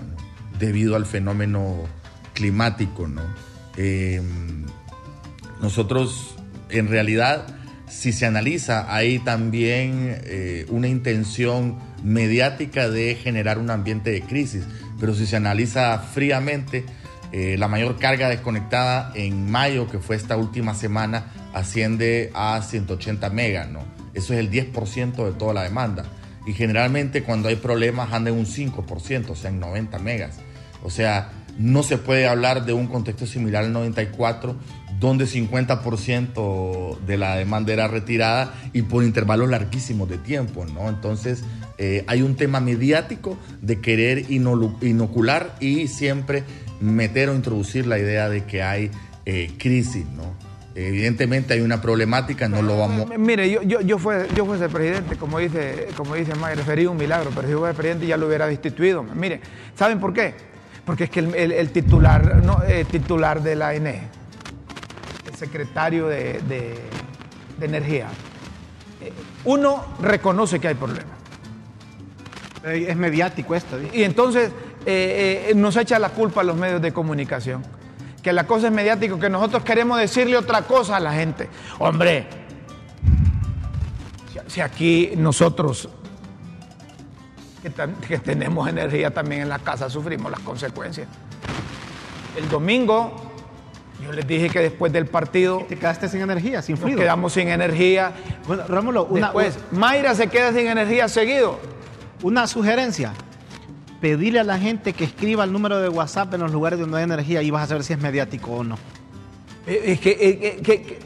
[0.60, 1.76] debido al fenómeno
[2.34, 3.06] climático.
[3.06, 3.22] ¿no?
[3.76, 4.22] Eh,
[5.62, 6.36] nosotros
[6.70, 7.46] en realidad,
[7.90, 14.64] si se analiza, hay también eh, una intención mediática de generar un ambiente de crisis,
[15.02, 16.86] pero si se analiza fríamente,
[17.34, 23.28] eh, la mayor carga desconectada en mayo, que fue esta última semana, asciende a 180
[23.32, 23.80] megas, ¿no?
[24.14, 26.06] Eso es el 10% de toda la demanda.
[26.46, 30.38] Y generalmente cuando hay problemas anda en un 5%, o sea, en 90 megas.
[30.84, 34.56] O sea, no se puede hablar de un contexto similar al 94
[35.00, 40.88] donde 50% de la demanda era retirada y por intervalos larguísimos de tiempo, ¿no?
[40.88, 41.44] Entonces
[41.78, 46.44] eh, hay un tema mediático de querer inocular y siempre
[46.84, 48.92] meter o introducir la idea de que hay
[49.26, 50.34] eh, crisis, ¿no?
[50.76, 53.08] Evidentemente hay una problemática, no lo vamos...
[53.18, 56.98] Mire, yo, yo, yo, fue, yo fuese presidente, como dice, como dice May, referí un
[56.98, 59.04] milagro, pero si yo fuera presidente ya lo hubiera destituido.
[59.04, 59.40] Mire,
[59.76, 60.34] ¿saben por qué?
[60.84, 64.24] Porque es que el, titular, no, eh, titular de la ENE
[65.38, 66.80] secretario de,
[67.62, 68.08] Energía,
[69.00, 69.14] eh,
[69.46, 71.14] uno reconoce que hay problemas.
[72.66, 73.78] Es mediático esto.
[73.94, 74.52] Y entonces
[74.86, 77.64] eh, nos echa la culpa a los medios de comunicación.
[78.22, 81.50] Que la cosa es mediática, que nosotros queremos decirle otra cosa a la gente.
[81.80, 82.26] Hombre,
[84.48, 85.90] si aquí nosotros
[88.08, 91.08] que tenemos energía también en la casa sufrimos las consecuencias.
[92.38, 93.34] El domingo
[94.04, 95.66] yo les dije que después del partido.
[95.70, 96.98] Te quedaste sin energía, sin fluido.
[96.98, 98.12] Nos quedamos sin energía.
[98.48, 99.28] Bueno, Rómulo, una.
[99.28, 101.60] Después, Mayra se queda sin energía seguido.
[102.22, 103.14] Una sugerencia.
[104.04, 107.06] Pedirle a la gente que escriba el número de WhatsApp en los lugares donde hay
[107.06, 108.78] energía y vas a saber si es mediático o no.
[109.66, 111.00] Eh, es que, eh, que,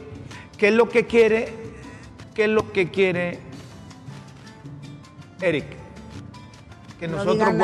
[0.56, 1.52] ¿qué es lo que quiere?
[2.34, 3.38] ¿Qué es lo que quiere
[5.40, 5.64] Eric?
[6.98, 7.54] que nosotros,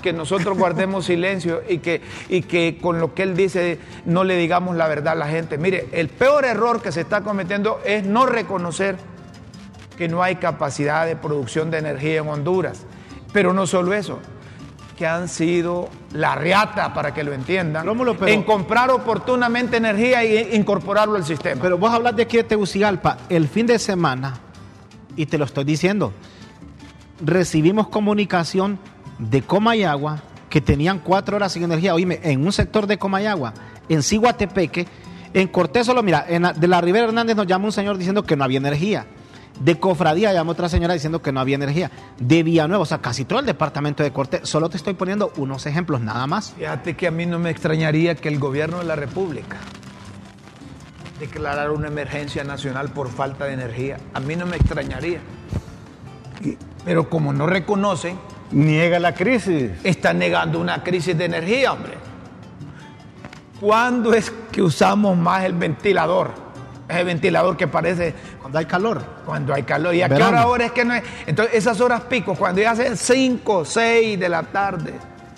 [0.00, 4.36] que nosotros guardemos silencio y que, y que con lo que él dice no le
[4.36, 5.58] digamos la verdad a la gente.
[5.58, 8.94] Mire, el peor error que se está cometiendo es no reconocer
[9.98, 12.86] que no hay capacidad de producción de energía en Honduras.
[13.32, 14.20] Pero no solo eso,
[14.96, 17.86] que han sido la riata, para que lo entiendan,
[18.26, 21.60] en comprar oportunamente energía e incorporarlo al sistema.
[21.60, 24.34] Pero vos hablas de aquí de Tegucigalpa, el fin de semana,
[25.16, 26.12] y te lo estoy diciendo,
[27.20, 28.78] recibimos comunicación
[29.18, 31.94] de Comayagua que tenían cuatro horas sin energía.
[31.94, 33.54] Oíme, en un sector de Comayagua,
[33.88, 34.86] en Ciguatepeque,
[35.32, 38.44] en Cortés solo, mira, de la Rivera Hernández nos llama un señor diciendo que no
[38.44, 39.06] había energía.
[39.60, 41.90] De Cofradía llama otra señora diciendo que no había energía.
[42.18, 44.48] De Villanueva, o sea, casi todo el departamento de Cortés.
[44.48, 46.52] Solo te estoy poniendo unos ejemplos, nada más.
[46.58, 49.56] Fíjate que a mí no me extrañaría que el gobierno de la República
[51.20, 53.98] declarara una emergencia nacional por falta de energía.
[54.12, 55.20] A mí no me extrañaría.
[56.84, 58.18] Pero como no reconocen,
[58.50, 59.70] niega la crisis.
[59.84, 61.94] Están negando una crisis de energía, hombre.
[63.60, 66.43] ¿Cuándo es que usamos más el ventilador?
[66.88, 68.14] Es el ventilador que parece.
[68.40, 69.04] Cuando hay calor.
[69.24, 69.94] Cuando hay calor.
[69.94, 71.02] ¿Y a qué hora es que no es?
[71.26, 74.94] Entonces, esas horas pico, cuando ya hacen 5, 6 de la tarde.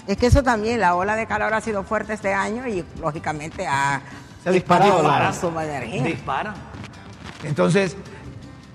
[0.07, 3.67] Es que eso también, la ola de calor ha sido fuerte este año y lógicamente
[3.67, 4.01] ha.
[4.43, 6.05] Se ha disparado la suma de energía.
[6.05, 6.55] Dispara.
[7.45, 7.97] Entonces.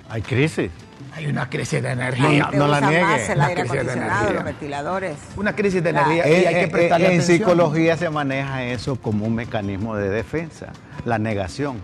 [0.09, 0.69] Hay crisis.
[1.13, 2.49] Hay una crisis de energía.
[2.53, 3.31] No, la niegue.
[3.31, 5.17] el aire acondicionado, los ventiladores.
[5.35, 9.35] Una crisis de energía y hay que prestarle En psicología se maneja eso como un
[9.35, 10.67] mecanismo de defensa,
[11.05, 11.81] la negación,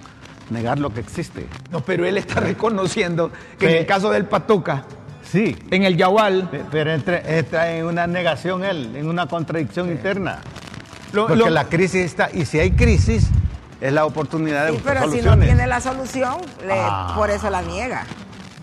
[0.49, 1.45] negar lo que existe.
[1.71, 4.83] No, pero él está reconociendo que en el caso del Patuca
[5.29, 6.47] Sí, En el Yagual.
[6.49, 10.39] pe- pero entre- entra en una negación él, en una contradicción interna.
[11.11, 13.27] Lo- Porque lo- la crisis está, y si hay crisis,
[13.81, 15.47] es la oportunidad de Sí, buscar pero si no soluciones.
[15.49, 17.11] tiene la solución, le- Ah.
[17.17, 18.05] por eso la niega.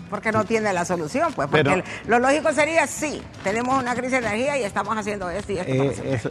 [0.09, 1.47] Porque no tiene la solución, pues.
[1.49, 5.51] Porque Pero- lo lógico sería, sí, tenemos una crisis de energía y estamos haciendo esto
[5.51, 5.71] y esto.
[5.71, 6.29] Eh, eso-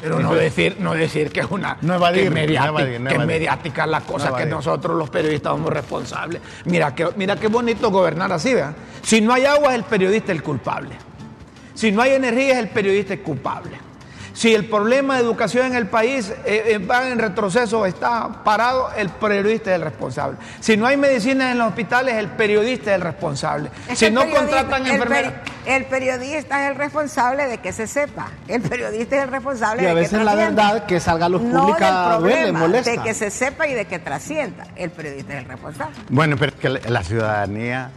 [0.00, 3.00] Pero no decir, no decir que es una No evadir, que es no mediática, evadir,
[3.00, 6.40] no que es mediática la cosa, que nosotros los periodistas somos responsables.
[6.64, 8.74] Mira que, mira qué bonito gobernar así, ¿verdad?
[9.02, 10.94] Si no hay agua es el periodista el culpable.
[11.74, 13.89] Si no hay energía es el periodista el culpable.
[14.40, 18.88] Si el problema de educación en el país eh, eh, va en retroceso, está parado,
[18.96, 20.38] el periodista es el responsable.
[20.60, 23.70] Si no hay medicina en los hospitales, el periodista es el responsable.
[23.86, 25.32] Es Si el no contratan el enfermeras...
[25.34, 28.28] peri- El periodista es el responsable de que se sepa.
[28.48, 30.62] El periodista es el responsable Y a de que veces la trascienda.
[30.72, 32.90] verdad que salga a luz no pública duele, molesta.
[32.92, 34.68] de que se sepa y de que trascienda.
[34.74, 35.94] El periodista es el responsable.
[36.08, 37.90] Bueno, pero es que la, la ciudadanía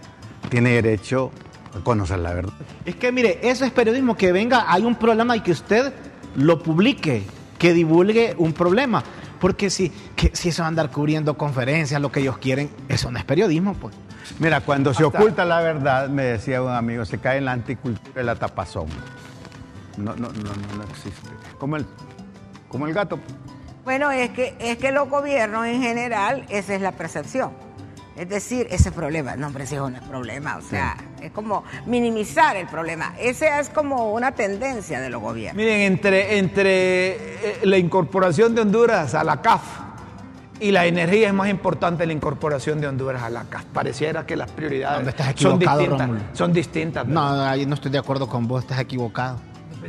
[0.50, 1.32] tiene derecho
[1.74, 2.52] a conocer la verdad.
[2.84, 5.94] Es que mire, eso es periodismo, que venga, hay un problema y que usted
[6.36, 7.24] lo publique,
[7.58, 9.04] que divulgue un problema.
[9.40, 13.26] Porque si, que, si eso andar cubriendo conferencias, lo que ellos quieren, eso no es
[13.26, 13.94] periodismo, pues.
[14.40, 17.52] Mira, cuando se Hasta- oculta la verdad, me decía un amigo, se cae en la
[17.52, 18.88] anticultura y la tapazón.
[19.98, 21.30] No, no, no, no, no existe.
[21.60, 21.86] Como el,
[22.70, 23.20] como el gato.
[23.84, 27.52] Bueno, es que, es que los gobiernos en general, esa es la percepción.
[28.16, 32.56] Es decir, ese problema, no, hombre, ese no es problema, o sea, es como minimizar
[32.56, 33.16] el problema.
[33.20, 35.58] Esa es como una tendencia de los gobiernos.
[35.58, 39.64] Miren, entre, entre eh, la incorporación de Honduras a la CAF
[40.60, 43.66] y la energía es más importante la incorporación de Honduras a la CAF.
[43.66, 46.00] Pareciera que las prioridades ¿Dónde estás son distintas.
[46.00, 46.20] Rómulo?
[46.34, 47.08] Son distintas.
[47.08, 49.40] No, ahí no estoy de acuerdo con vos, estás equivocado.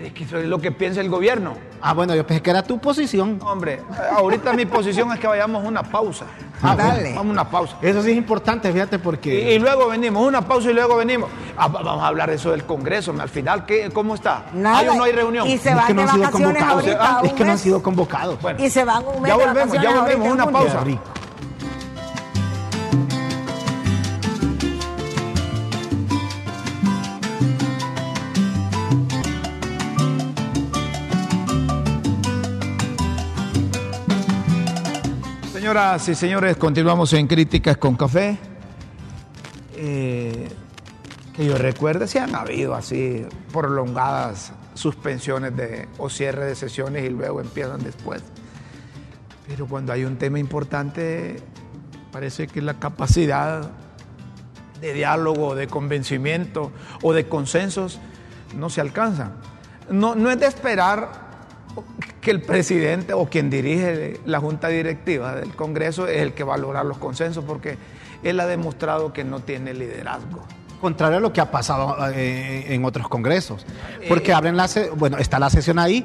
[0.04, 1.54] Es que eso es lo que piensa el gobierno.
[1.80, 3.38] Ah, bueno, yo pensé que era tu posición.
[3.42, 3.80] Hombre,
[4.16, 6.26] ahorita mi posición es que vayamos a una pausa.
[6.62, 7.10] Ah, dale.
[7.14, 7.76] Vamos a una pausa.
[7.82, 9.54] Eso sí es importante, fíjate, porque...
[9.54, 11.28] y luego venimos, una pausa y luego venimos.
[11.56, 13.14] Ah, va- vamos a hablar de eso del Congreso.
[13.18, 14.44] Al final, ¿qué, ¿cómo está?
[14.54, 14.78] Nada.
[14.78, 15.46] ¿Hay o no hay reunión?
[15.48, 16.84] Y se es van que no de han sido vacaciones convocados.
[16.84, 18.40] ahorita Ah, es que no han sido convocados.
[18.42, 20.78] Bueno, Y se van un mes ya de volvemos, ya volvemos, una pausa.
[20.80, 21.02] Qué rico.
[35.74, 38.38] Señoras y señores, continuamos en Críticas con Café.
[39.74, 40.48] Eh,
[41.34, 47.08] que yo recuerde, si han habido así prolongadas suspensiones de, o cierre de sesiones y
[47.08, 48.22] luego empiezan después.
[49.48, 51.42] Pero cuando hay un tema importante,
[52.12, 53.68] parece que la capacidad
[54.80, 56.70] de diálogo, de convencimiento
[57.02, 57.98] o de consensos
[58.56, 59.32] no se alcanza.
[59.90, 61.24] No, no es de esperar
[62.24, 66.54] que el presidente o quien dirige la junta directiva del Congreso es el que va
[66.54, 67.76] a lograr los consensos porque
[68.22, 70.42] él ha demostrado que no tiene liderazgo.
[70.80, 73.66] Contrario a lo que ha pasado eh, en otros congresos.
[74.08, 74.68] Porque abren la...
[74.96, 76.04] Bueno, está la sesión ahí,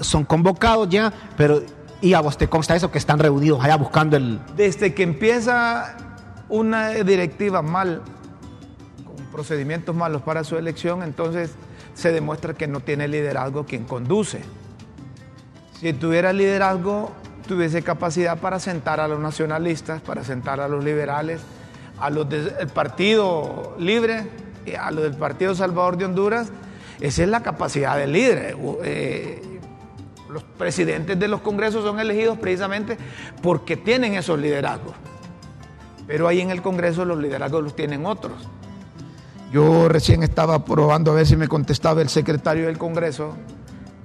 [0.00, 1.62] son convocados ya, pero...
[2.00, 4.40] Y a vos te consta eso, que están reunidos allá buscando el...
[4.56, 5.96] Desde que empieza
[6.48, 8.02] una directiva mal,
[9.04, 11.52] con procedimientos malos para su elección, entonces
[11.94, 14.42] se demuestra que no tiene liderazgo quien conduce.
[15.80, 17.12] Si tuviera liderazgo,
[17.46, 21.40] tuviese capacidad para sentar a los nacionalistas, para sentar a los liberales,
[22.00, 24.26] a los del Partido Libre,
[24.78, 26.48] a los del Partido Salvador de Honduras.
[27.00, 28.56] Esa es la capacidad del líder.
[28.82, 29.60] Eh,
[30.28, 32.98] los presidentes de los congresos son elegidos precisamente
[33.40, 34.96] porque tienen esos liderazgos.
[36.08, 38.48] Pero ahí en el Congreso los liderazgos los tienen otros.
[39.52, 43.34] Yo recién estaba probando a ver si me contestaba el secretario del Congreso,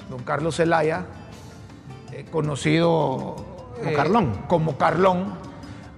[0.10, 1.06] don Carlos Zelaya,
[2.20, 3.36] eh, conocido
[3.84, 4.34] Como Carlón.
[4.48, 5.34] como Carlón,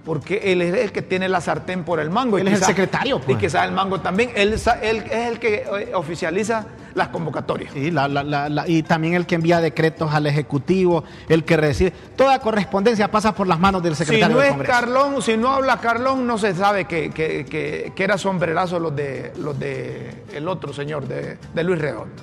[0.04, 2.38] porque él es el que tiene la sartén por el mango.
[2.38, 3.36] y Él es el secretario, pues.
[3.36, 4.30] Y quizás el mango también.
[4.36, 7.72] Él, es el que eh, oficializa las convocatorias.
[7.74, 11.56] Sí, la- la- la- la- y también el que envía decretos al Ejecutivo, el que
[11.58, 11.92] recibe...
[12.16, 14.66] Toda correspondencia pasa por las manos del Si secretario no del es.
[14.68, 18.94] Carlón, si no habla Carlón, no se sabe que, que, que- que era sombrerazo los
[18.96, 22.22] de los de el otro señor, de, de Luis Redondo.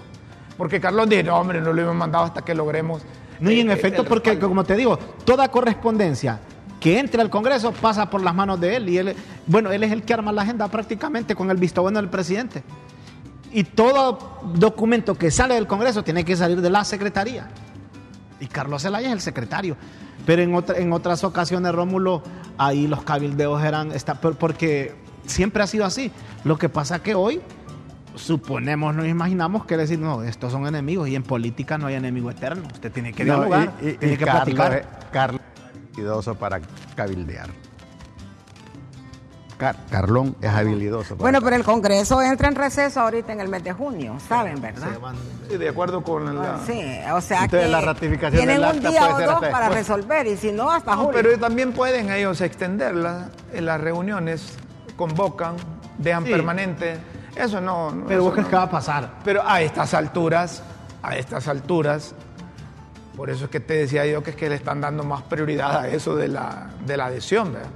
[0.57, 3.01] Porque Carlón dice, no, hombre, no lo hemos mandado hasta que logremos.
[3.39, 4.49] No, y en eh, efecto, porque respaldo".
[4.49, 6.39] como te digo, toda correspondencia
[6.79, 9.15] que entre al Congreso pasa por las manos de él y él,
[9.47, 12.63] bueno, él es el que arma la agenda prácticamente con el visto bueno del presidente.
[13.53, 17.47] Y todo documento que sale del Congreso tiene que salir de la Secretaría.
[18.39, 19.77] Y Carlos Zelaya es el secretario.
[20.25, 22.23] Pero en, otra- en otras ocasiones, Rómulo,
[22.57, 26.11] ahí los cabildeos eran, está, por- porque siempre ha sido así.
[26.43, 27.41] Lo que pasa que hoy
[28.15, 32.29] suponemos, nos imaginamos que decir, no, estos son enemigos y en política no hay enemigo
[32.31, 32.63] eterno.
[32.73, 34.73] Usted tiene que No, dialogar, y- y- tiene y que Carlos platicar.
[34.73, 36.61] es- Carlos es habilidoso para
[36.95, 37.49] cabildear.
[39.57, 41.09] Car- Carlón es habilidoso.
[41.15, 44.59] para- Bueno, pero el Congreso entra en receso ahorita en el mes de junio, ¿saben,
[44.59, 44.89] verdad?
[45.49, 46.59] Sí, de acuerdo con la...
[46.65, 46.81] Sí,
[47.13, 49.69] o sea que la ratificación tienen del un acta día puede o dos hasta para
[49.69, 51.21] resolver y si no, hasta No, julio.
[51.21, 54.57] pero también pueden ellos extenderla en las reuniones,
[54.97, 55.55] convocan,
[55.99, 56.31] dejan Sí.
[56.31, 56.97] permanente.
[57.35, 57.91] Eso no.
[57.91, 58.49] no, Pero eso vos crees no.
[58.51, 59.09] que va a pasar.
[59.23, 60.63] Pero a estas alturas,
[61.01, 62.13] a estas alturas,
[63.17, 65.77] por eso es que te decía yo que es que le están dando más prioridad
[65.77, 67.69] a eso de la, de la adhesión, ¿verdad?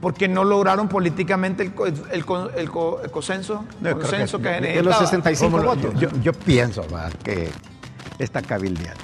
[0.00, 1.72] Porque no lograron políticamente el,
[2.10, 5.06] el, co- el co- el consenso, No, creo que- consenso que, de- los necesitaba.
[5.06, 6.00] 65 ¿Cómo lo- votos.
[6.00, 6.82] Yo, yo- yo pienso
[7.22, 7.50] que
[8.18, 9.00] está cabildeando.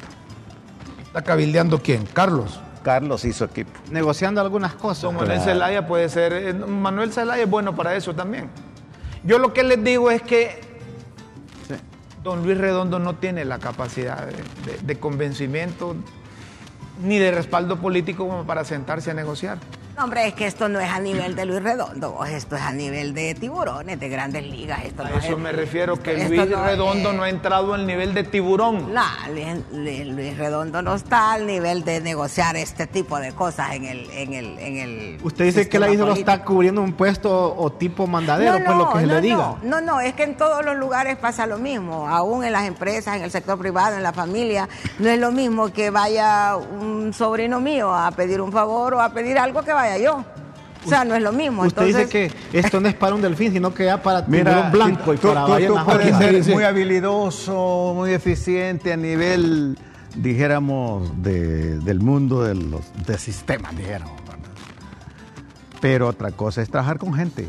[1.07, 2.05] ¿Está cabildeando quién?
[2.07, 2.61] Carlos.
[2.83, 3.71] Carlos hizo equipo.
[3.91, 5.03] negociando algunas cosas.
[5.03, 5.41] Don Manuel.
[5.41, 6.33] Zelaya puede ser.
[6.33, 8.49] eh, Manuel Zelaya es bueno para eso también.
[9.27, 10.61] Yo lo que les digo es que
[12.23, 14.33] don Luis Redondo no tiene la capacidad de,
[14.73, 15.95] de- de convencimiento
[17.03, 19.59] ni de respaldo político como para sentarse a negociar.
[19.97, 22.61] No, hombre, es que esto no es a nivel de Luis Redondo, vos, esto es
[22.61, 24.85] a nivel de tiburones, de grandes ligas.
[24.85, 27.31] Esto A no eso es- me refiero, que esto Luis no Redondo es- no ha
[27.31, 28.93] entrado al nivel de tiburón.
[28.93, 29.03] No,
[29.73, 34.11] Luis, Redondo no está al nivel de negociar este tipo de cosas en el...
[34.11, 36.31] En el, en el Usted dice que la isla lo político.
[36.31, 39.37] está cubriendo un puesto o tipo mandadero, pues lo que se no, le diga.
[39.37, 42.67] No, no, no, es que en todos los lugares pasa lo mismo, aún en las
[42.69, 47.15] empresas, en el sector privado, en la familia, no es lo mismo que vaya un
[47.15, 50.25] sobrino mío a pedir un favor o a pedir algo que vaya yo.
[50.85, 51.63] O sea, no es lo mismo.
[51.63, 54.45] Usted Entonces, dice que esto no es para un delfín, sino que ya para tiburón
[54.55, 56.45] Mira, blanco y tú, para tú- ballenas tú puedes blancas.
[56.47, 59.77] ser muy habilidoso, muy eficiente a nivel,
[60.15, 64.15] dijéramos, de- del mundo de los de sistemas, dijéramos.
[65.81, 67.49] Pero otra cosa es trabajar con gente.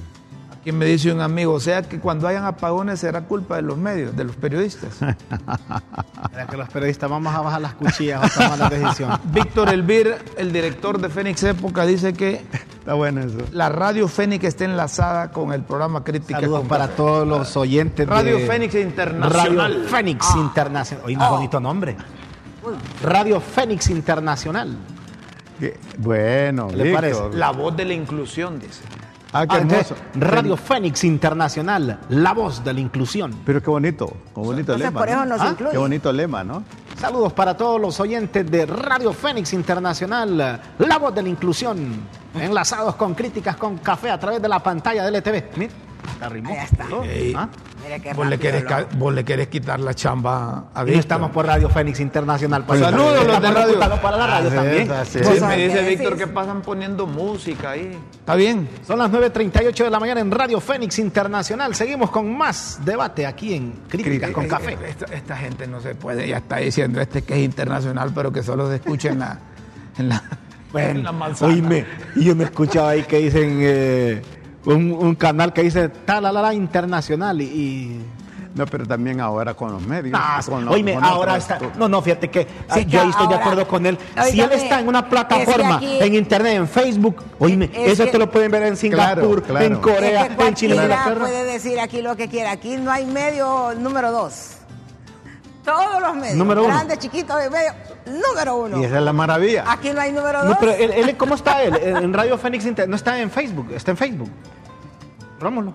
[0.68, 3.78] Aquí me dice un amigo, o sea que cuando hayan apagones será culpa de los
[3.78, 4.98] medios, de los periodistas.
[6.34, 9.18] Era que los periodistas vamos a bajar las cuchillas o tomar la decisión.
[9.32, 12.42] Víctor Elvir, el director de Fénix Época, dice que
[12.80, 13.38] Está bueno eso.
[13.54, 18.06] la radio Fénix está enlazada con el programa Crítica Saludos con para todos los oyentes
[18.06, 19.74] Radio de Fénix Internacional.
[19.74, 21.06] Radio Fénix Internacional.
[21.06, 21.96] Oye, un bonito nombre.
[23.04, 24.76] Radio Fénix Internacional.
[25.62, 27.02] Que- Bueno, ¿Qué le Víctor.
[27.02, 27.38] parece?
[27.38, 28.82] La voz de la inclusión, dice.
[29.40, 29.96] Ah, qué Ah, hermoso.
[30.16, 33.34] Radio Fénix Internacional, la voz de la inclusión.
[33.46, 35.00] Pero qué bonito, qué bonito Entonces, lema.
[35.00, 35.26] por eso ¿no?
[35.26, 35.72] nos Ah, incluye.
[35.72, 36.64] Qué bonito lema, ¿no?
[37.00, 41.78] Saludos para todos los oyentes de Radio Fénix Internacional, la voz de la inclusión,
[42.34, 45.44] enlazados con críticas con café a través de la pantalla del LTV.
[45.58, 45.74] Mira,
[46.22, 46.50] arrimó.
[46.52, 46.86] Ahí está.
[47.36, 47.50] ¿Ah?
[48.02, 51.00] Qué vos, le querés, lo- ca- vos le querés quitar la chamba a Víctor.
[51.00, 52.64] estamos por Radio Fénix Internacional.
[52.66, 53.80] pues, Saludos, los de radio.
[54.02, 54.88] para la radio Así también.
[55.06, 57.98] Sí, me dice qué Víctor que pasan poniendo música ahí.
[58.12, 58.68] Está bien.
[58.86, 61.74] Son las 9.38 de la mañana en Radio Fénix Internacional.
[61.76, 64.74] Seguimos con más debate aquí en Críticas con Eh, Café.
[64.74, 68.32] eh, Esta, esta gente no se puede, ya está diciendo este que es internacional, pero
[68.32, 69.40] que solo se escucha en la,
[69.98, 70.24] en la,
[70.76, 71.54] en la manzana.
[71.54, 74.22] Oíme, y yo me escuchaba ahí que dicen eh,
[74.76, 78.06] un, un canal que dice talalala internacional y, y-
[78.56, 80.20] No, pero también ahora con los medios.
[80.20, 81.60] Ah, con los- oíme, con ahora está.
[81.78, 83.98] No, no, fíjate que ah, Sí, yo ahí estoy de acuerdo con él.
[84.32, 88.12] Si él está en una plataforma, aquí- en internet, en Facebook, oíme, Es eso que-
[88.12, 89.66] te lo pueden ver en Singapur, claro.
[89.66, 92.52] en Corea, Es que en Chile, puede decir aquí lo que quiera.
[92.52, 94.54] Aquí no hay medio número dos.
[95.64, 96.74] Todos los medios, Número uno.
[96.74, 97.72] grandes, chiquitos, de medio,
[98.06, 98.80] número uno.
[98.82, 99.66] Y esa es la maravilla.
[99.68, 100.50] Aquí no hay número dos.
[100.52, 101.76] No, pero él, él, ¿cómo está él?
[101.84, 104.30] En Radio Fénix Inter- no está en Facebook, está en Facebook.
[105.40, 105.72] Rómulo,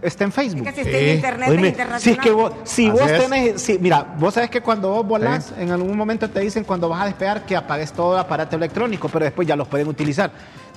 [0.00, 0.66] está en Facebook.
[0.66, 2.00] Es que si está en internet es Oíme, internacional.
[2.00, 3.20] si es que vos, si vos es.
[3.22, 6.88] tenés, si- mira, vos sabes que cuando vos volás, en algún momento te dicen cuando
[6.88, 10.30] vas a despegar que apagues todo el aparato electrónico, pero después ya los pueden utilizar.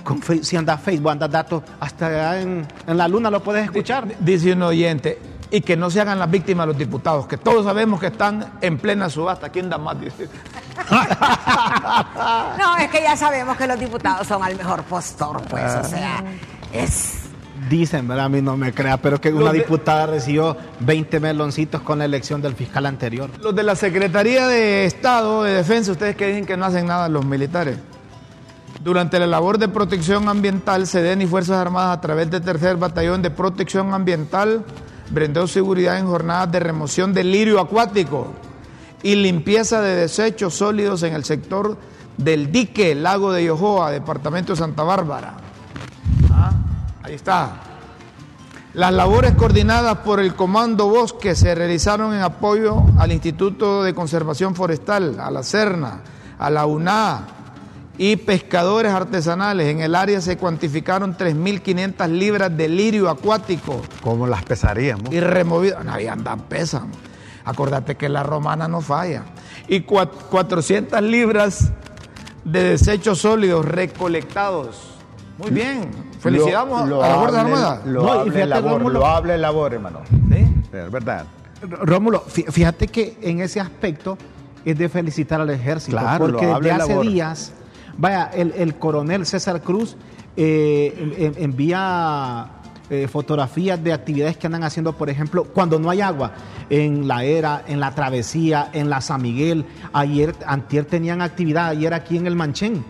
[0.04, 4.06] Con si andas Facebook, andas datos, hasta allá en, en la luna lo puedes escuchar.
[4.20, 5.18] Dice un oyente,
[5.50, 8.78] y que no se hagan las víctimas los diputados, que todos sabemos que están en
[8.78, 9.50] plena subasta.
[9.50, 9.96] ¿Quién da más?
[12.60, 15.82] No, es que ya sabemos que los diputados son al mejor postor, pues, Ah.
[15.84, 16.24] o sea,
[16.74, 17.25] es...
[17.70, 18.26] Dicen, ¿verdad?
[18.26, 22.06] A mí no me crea, pero que una de- diputada recibió 20 meloncitos con la
[22.06, 23.30] elección del fiscal anterior.
[23.42, 27.10] Los de la Secretaría de Estado de Defensa, ustedes que dicen que no hacen nada
[27.10, 27.78] los militares.
[28.84, 33.24] Durante la labor de protección ambiental, SEDEN y Fuerzas Armadas a través del Tercer Batallón
[33.24, 34.64] de Protección Ambiental
[35.10, 38.28] brindó seguridad en jornadas de remoción de lirio acuático
[39.02, 41.78] y limpieza de desechos sólidos en el sector
[42.18, 45.38] del dique Lago de Yojoa, departamento de Santa Bárbara.
[47.06, 47.52] Ah, ahí está.
[48.74, 54.56] Las labores coordinadas por el Comando Bosque se realizaron en apoyo al Instituto de Conservación
[54.56, 56.02] Forestal, a la CERNA,
[56.40, 57.28] a la UNA
[58.00, 59.68] y pescadores artesanales.
[59.68, 65.14] En el área se cuantificaron 3.500 libras de lirio acuático ¿Cómo las pesaríamos?
[65.14, 65.82] y removido.
[65.84, 66.90] No, ahí andan pesan.
[67.46, 69.24] Acordate que la romana no falla.
[69.68, 71.72] Y cua- 400 libras
[72.44, 74.95] de desechos sólidos recolectados
[75.38, 75.90] Muy bien.
[76.20, 77.86] Felicitamos Lo- a las Fuerzas Armadas.
[77.86, 80.00] Lo No, hable fíjate, labor, Rómulo- lo hable labor, hermano.
[80.32, 80.48] ¿Sí?
[80.74, 81.26] Es verdad.
[81.62, 84.18] Rómulo, fí- fíjate que en ese aspecto
[84.64, 85.98] es de felicitar al ejército.
[85.98, 87.06] Claro, porque lo desde hace labor.
[87.08, 87.52] días,
[87.98, 89.96] vaya, el, el coronel César Cruz
[90.38, 92.48] eh, en- en- envía
[92.90, 96.34] eh, fotografías de actividades que andan haciendo, por ejemplo, cuando no hay agua,
[96.70, 99.66] en la era, en la travesía, en la San Miguel.
[99.92, 102.86] Ayer, antier tenían actividad, ayer aquí en el Manchén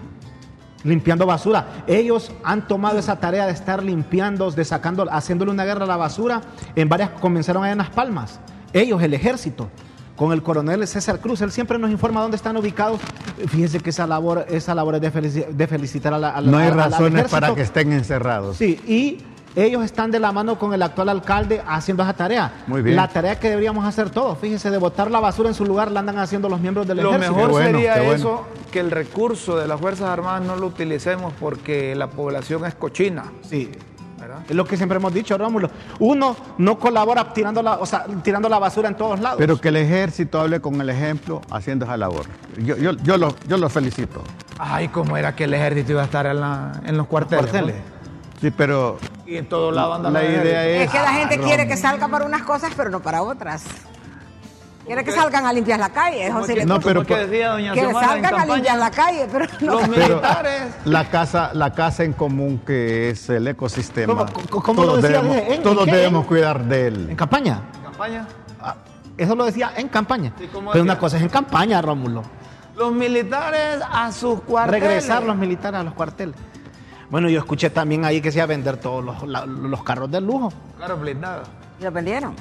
[0.86, 1.84] limpiando basura.
[1.88, 5.98] Ellos han tomado esa tarea de estar limpiando, de sacando, haciéndole una guerra a la
[5.98, 6.42] basura.
[6.76, 8.40] En varias comenzaron allá en Las Palmas.
[8.72, 9.70] Ellos, el ejército,
[10.16, 13.02] con el coronel César Cruz, él siempre nos informa dónde están ubicados.
[13.48, 16.52] Fíjense que esa labor, esa labor es de, felici- de felicitar a la, a la-
[16.52, 18.56] No hay a- razones para que estén encerrados.
[18.58, 19.18] Sí, y
[19.56, 22.64] ellos están de la mano con el actual alcalde haciendo esa tarea.
[22.68, 22.96] Muy bien.
[22.96, 26.02] La tarea que deberíamos hacer todos, fíjense, de botar la basura en su lugar la
[26.02, 27.34] andan haciendo los miembros del Lo ejército.
[27.34, 28.14] mejor Qué bueno, sería bueno.
[28.14, 32.76] eso, que el recurso de las Fuerzas Armadas no lo utilicemos porque la población es
[32.76, 33.26] cochina.
[33.48, 33.72] Sí.
[34.20, 34.40] ¿verdad?
[34.50, 35.70] Es lo que siempre hemos dicho, Rómulo.
[36.00, 39.38] Uno no colabora tirando la, o sea, tirando la basura en todos lados.
[39.38, 42.26] Pero que el ejército hable con el ejemplo haciendo esa labor.
[42.58, 44.22] Yo, yo, yo, lo, yo lo felicito.
[44.58, 47.46] Ay, cómo era que el ejército iba a estar en, la- en los cuarteles.
[47.52, 47.76] Cuarteles.
[48.42, 48.98] Sí, pero.
[49.26, 50.86] Y en todos lados andan la idea es...
[50.86, 53.64] Es que la gente Ah, quiere que salga para unas cosas, pero no para otras.
[54.86, 57.74] Quiere que salgan a limpiar la calle, José que- No, pero que por- decía doña
[57.74, 59.72] Que Xiomara en salgan a limpiar la calle, pero no.
[59.80, 60.62] Los Pero militares.
[60.86, 64.28] la casa, la casa en común que es el ecosistema.
[64.32, 65.22] ¿Cómo- cómo- lo todos decía?
[65.24, 67.08] debemos, ¿En- en todos debemos cuidar de él.
[67.10, 67.62] En campaña.
[67.84, 68.28] campaña.
[68.62, 68.76] Ah,
[69.18, 70.34] Eso lo decía en campaña.
[70.38, 70.94] Sí, ¿cómo Pero decía?
[70.94, 72.22] una cosa es en campaña, Rómulo.
[72.76, 74.82] Los militares a sus cuarteles.
[74.84, 76.36] Regresar los militares a los cuarteles.
[77.10, 80.10] Bueno, yo escuché también ahí que se iba a vender todos los, la- los carros
[80.12, 80.52] de lujo.
[80.78, 81.44] Claro, blindado.
[81.80, 82.34] ¿Y lo vendieron?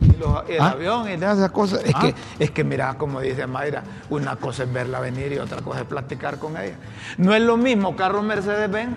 [0.00, 0.70] Y, los- y el Ah.
[0.70, 1.82] avión y todas esas cosas.
[1.84, 2.00] Es, Ah.
[2.00, 5.80] que, es que, mira, como dice Mayra, una cosa es verla venir y otra cosa
[5.80, 6.76] es platicar con ella.
[7.18, 8.96] No es lo mismo carro Mercedes-Benz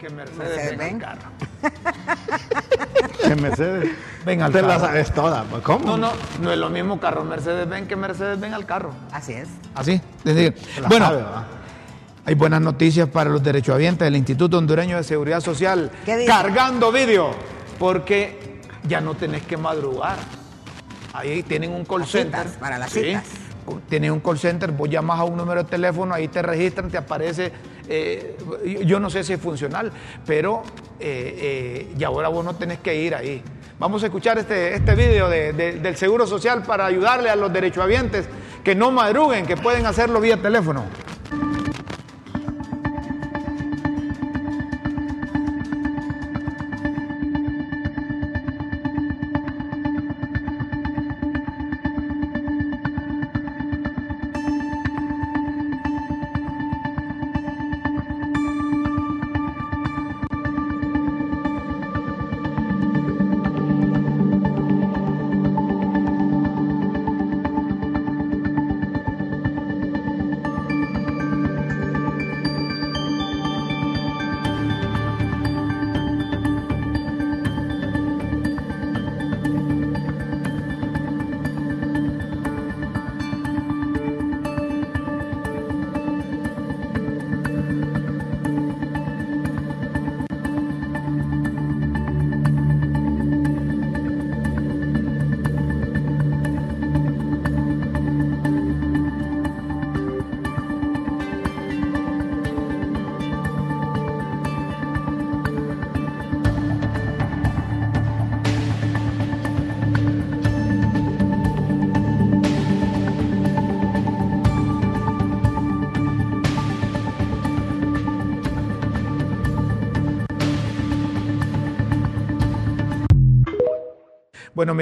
[0.00, 1.02] que Mercedes-Benz Mercedes-Benz.
[1.02, 1.30] carro.
[3.24, 3.90] En Mercedes.
[4.26, 5.44] Ven al Te la sabes toda.
[5.44, 5.84] pues, ¿Cómo?
[5.84, 8.90] No, no, no es lo mismo carro Mercedes-Benz que Mercedes-Benz al carro.
[9.12, 9.48] Así es.
[9.74, 10.00] Así.
[10.24, 11.44] Es decir, Se la bueno, sabe, ¿va?
[12.26, 15.90] Hay buenas noticias para los derechohabientes del Instituto Hondureño de Seguridad Social.
[16.04, 16.26] ¿Qué dice?
[16.28, 17.30] Cargando vídeo,
[17.78, 20.16] porque ya no tenés que madrugar.
[21.12, 22.40] Ahí tienen un call Las center.
[22.44, 23.02] citas, para las Sí.
[23.04, 23.24] citas.
[23.88, 26.98] Tienen un call center, vos llamas a un número de teléfono, ahí te registran, te
[26.98, 27.50] aparece,
[27.88, 28.36] eh,
[28.84, 29.90] yo no sé si es funcional,
[30.26, 30.62] pero
[31.00, 33.42] eh, eh, y ahora vos no tenés que ir ahí.
[33.78, 37.52] Vamos a escuchar este, este video de- de- del Seguro Social para ayudarle a los
[37.52, 38.26] derechohabientes
[38.62, 40.84] que no madruguen, que pueden hacerlo vía teléfono.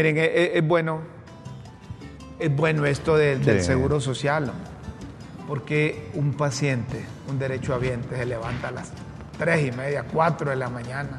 [0.02, 1.00] Miren, es, es- es bueno,
[2.38, 4.52] es bueno esto del, seguro social, ¿no?
[5.46, 8.92] porque un paciente, un derechohabiente, se levanta a las
[9.38, 11.18] tres y media, cuatro de la mañana,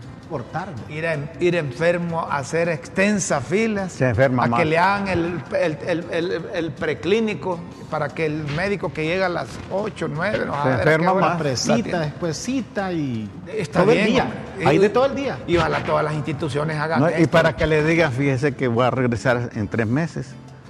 [0.90, 4.60] Ir, a- ir enfermo a hacer extensas filas, Se enferma a más.
[4.60, 7.60] que le hagan el, el- el- el- el preclínico
[7.90, 11.14] para que el médico que llega a las 8, 9, no, a ver a enferma
[11.14, 11.38] más.
[11.38, 14.24] Presita, después cita y Está todo bien, el día.
[14.24, 14.66] hombre.
[14.68, 15.38] Hay Y- de todo el día.
[15.46, 17.10] Y ojalá todas las instituciones hagan ¿no?
[17.20, 20.28] Y para que le digan, fíjese que voy a regresar en tres meses,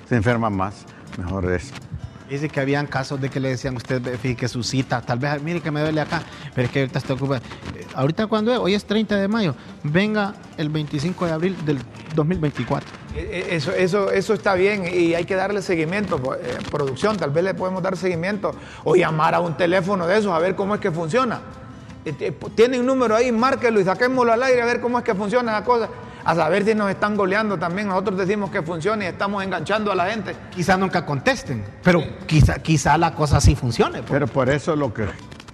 [0.09, 0.85] se enferma más.
[1.17, 1.71] Mejor es
[2.29, 5.61] Dice que habían casos de que le decían usted, fíjese su cita, tal vez, mire
[5.61, 6.23] que me duele acá,
[6.55, 7.41] pero es que ahorita está ocupado.
[7.75, 11.79] Eh, Ahorita cuando es, hoy es 30 de mayo, venga el 25 de abril del
[12.15, 12.89] 2024.
[13.15, 16.19] Eh, eh, Eso, eso, eso está bien y hay que darle seguimiento.
[16.41, 20.31] eh, producción, tal vez le podemos dar seguimiento o llamar a un teléfono de esos
[20.31, 21.41] a ver cómo es que funciona.
[22.05, 25.13] Eh, Tiene un número ahí, márquelo y saquémoslo al aire a ver cómo es que
[25.13, 25.87] funciona la cosa.
[26.25, 27.87] A saber si nos están goleando también.
[27.87, 30.35] Nosotros decimos que funciona y estamos enganchando a la gente.
[30.51, 33.99] Quizá nunca contesten, pero quizá, quizá la cosa sí funcione.
[33.99, 34.11] pues.
[34.11, 35.05] Pero por eso lo que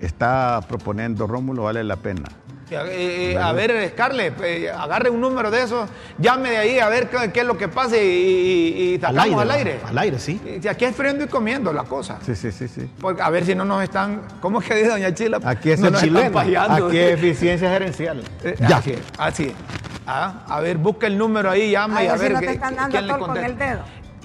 [0.01, 2.23] está proponiendo Rómulo vale la pena.
[2.71, 5.89] Eh, eh, a ver, Scarlett, eh, agarre un número de esos,
[6.19, 9.41] llame de ahí a ver qué, qué es lo que pasa y, y, y sacamos
[9.41, 9.79] al aire.
[9.87, 10.39] Al aire, sí.
[10.63, 12.19] Y Aquí es friendo y comiendo la cosa.
[12.23, 12.87] Sí, sí, sí, sí.
[13.01, 14.21] Porque a ver si no nos están.
[14.39, 15.39] ¿Cómo es que dice Doña Chila?
[15.43, 16.39] Aquí es no el chileno.
[16.39, 18.23] Aquí es eficiencia gerencial.
[18.43, 18.77] Eh, Ya.
[18.77, 18.99] Así es.
[19.17, 19.53] Así es.
[20.11, 22.39] Ah, a ver, busca el número ahí, llama A y a ver si ver no
[22.39, 23.47] qué- te están dando quién le con contesta.
[23.47, 23.79] el dedo.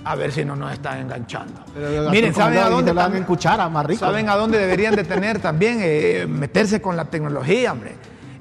[0.06, 1.60] A ver si no nos están enganchando.
[1.74, 4.00] Pero Miren, ¿saben a dónde lo dan tam- en cuchara, más rico.
[4.00, 5.78] ¿Saben a dónde deberían de tener también?
[5.82, 7.92] eh, meterse con la tecnología, hombre.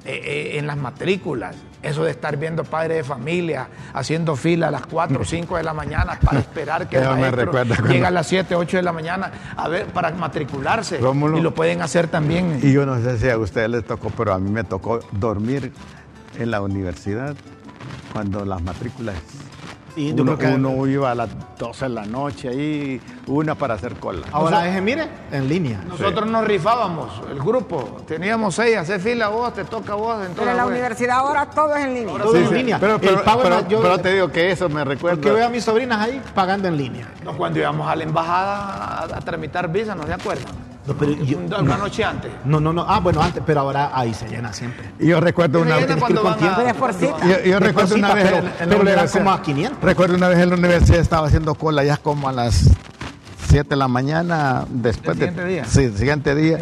[0.06, 0.20] Eh,
[0.54, 1.56] eh, en las matrículas.
[1.82, 5.62] Eso de estar viendo padres de familia haciendo fila a las 4 o 5 de
[5.62, 8.82] la mañana para esperar que el me maestro cuando- llegue a las 7, 8 de
[8.82, 10.98] la mañana a ver para matricularse.
[10.98, 11.38] Rómulo.
[11.38, 12.58] Y lo pueden hacer también.
[12.62, 15.72] Y yo no sé si a ustedes les tocó, pero a mí me tocó dormir
[16.38, 17.34] en la universidad
[18.12, 19.16] cuando las matrículas.
[19.94, 23.54] Sí, yo uno, creo que- uno iba a las 12 de la noche ahí, una
[23.54, 24.26] para hacer cola.
[24.32, 25.80] Ahora, deje, mire, en línea.
[25.86, 27.98] Nosotros nos rifábamos, el grupo.
[28.04, 30.14] Teníamos seis, hacer fila vos, te toca a vos.
[30.16, 32.18] Pero entonces, en la universidad ahora todo es en línea.
[32.18, 32.78] Todo en línea.
[32.80, 35.32] Pero, El pero, pago es pero- yo- pero te digo que eso me Porque recuerda.
[35.32, 37.08] veo a mis sobrinas ahí pagando en línea.
[37.24, 38.56] No, cuando íbamos a la embajada
[38.98, 40.63] a, a tramitar visa, ¿no se acuerdan?
[40.86, 42.30] No, pero yo- Un- una noche antes.
[42.44, 42.84] No, no, no.
[42.86, 44.90] Ah, bueno, antes, pero ahora ahí se llena siempre.
[44.98, 45.88] Y yo recuerdo una vez.
[45.88, 49.12] Yo, yo De recuerdo una vez pero- en, en la pero universidad.
[49.20, 49.82] como a 500.
[49.82, 52.68] Recuerdo una vez en la universidad estaba haciendo cola ya como a las
[53.48, 55.64] 7 de la mañana después ¿Del de- siguiente día?
[55.64, 56.58] Sí, el siguiente día.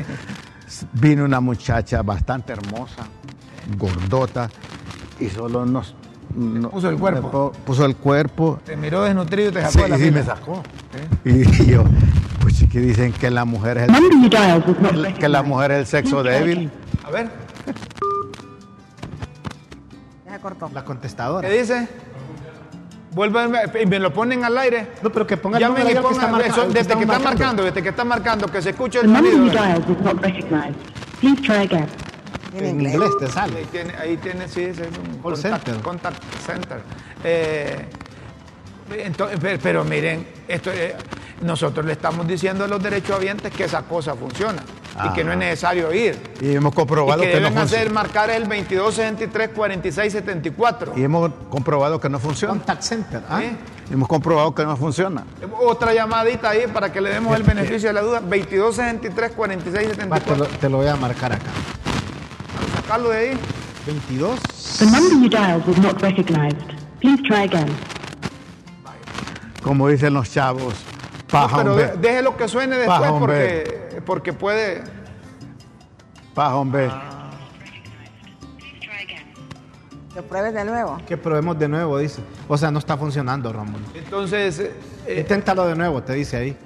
[0.93, 3.05] Vino una muchacha bastante hermosa,
[3.77, 4.49] gordota
[5.21, 5.95] y solo nos
[6.35, 7.53] no- puso el cuerpo.
[7.67, 8.61] Puso el cuerpo.
[8.65, 10.63] Te miró desnutrido y te sacó Sí, de la sí, me sacó.
[11.25, 11.85] Y yo,
[12.43, 16.23] pues que dicen que la mujer es el, not que la mujer es el sexo
[16.23, 16.71] débil.
[17.05, 17.31] A ver,
[20.27, 20.71] Ya se cortó.
[20.75, 21.49] La contestadora.
[21.49, 21.89] ¿qué dice?
[23.15, 23.41] Vuelve
[23.83, 24.89] y me lo ponen al aire.
[25.03, 27.63] No, pero que ponga el Llamen número y pongan eso, el desde que está marcando,
[27.65, 29.53] desde que está marcando, que se escuche The el number you sonido.
[29.63, 30.75] dialed was not recognized.
[31.21, 31.87] Please try again.
[32.55, 33.11] En inglés.
[33.19, 33.65] te Ahí sale.
[33.71, 35.83] tiene, ahí tiene, sí, es un Call contact, center.
[35.83, 36.81] contact center.
[37.25, 37.87] Eh,
[38.91, 40.95] entonces, pero, pero miren, esto, eh,
[41.43, 44.63] nosotros le estamos diciendo a los derechohabientes que esa cosa funciona
[45.05, 46.19] y que no es necesario ir.
[46.41, 47.95] Y hemos Y comprobado que que, no deben hacer funciona.
[48.03, 50.93] marcar el 22 63 46 74.
[50.97, 52.55] Y hemos comprobado que no funciona.
[52.55, 53.23] Contact Center.
[53.29, 53.43] ¿ah?
[53.43, 53.57] ¿Eh?
[53.91, 55.25] Hemos comprobado que no funciona.
[55.61, 58.21] Otra llamadita ahí para que le demos el beneficio de la duda.
[58.21, 60.47] 22 63 46 Va, te, lo, 74.
[60.61, 61.51] te lo voy a marcar acá.
[62.77, 63.39] Sacarlo de ahí.
[63.87, 64.39] 22.
[64.79, 66.57] The number you dialed was not recognized.
[67.01, 67.69] Please try again.
[69.63, 70.75] Como dicen los chavos,
[71.31, 71.87] paja, Pero hombre.
[71.93, 74.83] de- déjelo que suene después Paja, porque, porque puede.
[76.35, 76.91] Paja, hombre.
[80.15, 80.99] Que pruebes de nuevo.
[81.09, 82.21] Que probemos de nuevo, dice.
[82.47, 83.85] O sea, no está funcionando, Rómulo.
[83.95, 84.73] Entonces, eh,
[85.07, 86.57] eh, Inténtalo de nuevo, te dice ahí.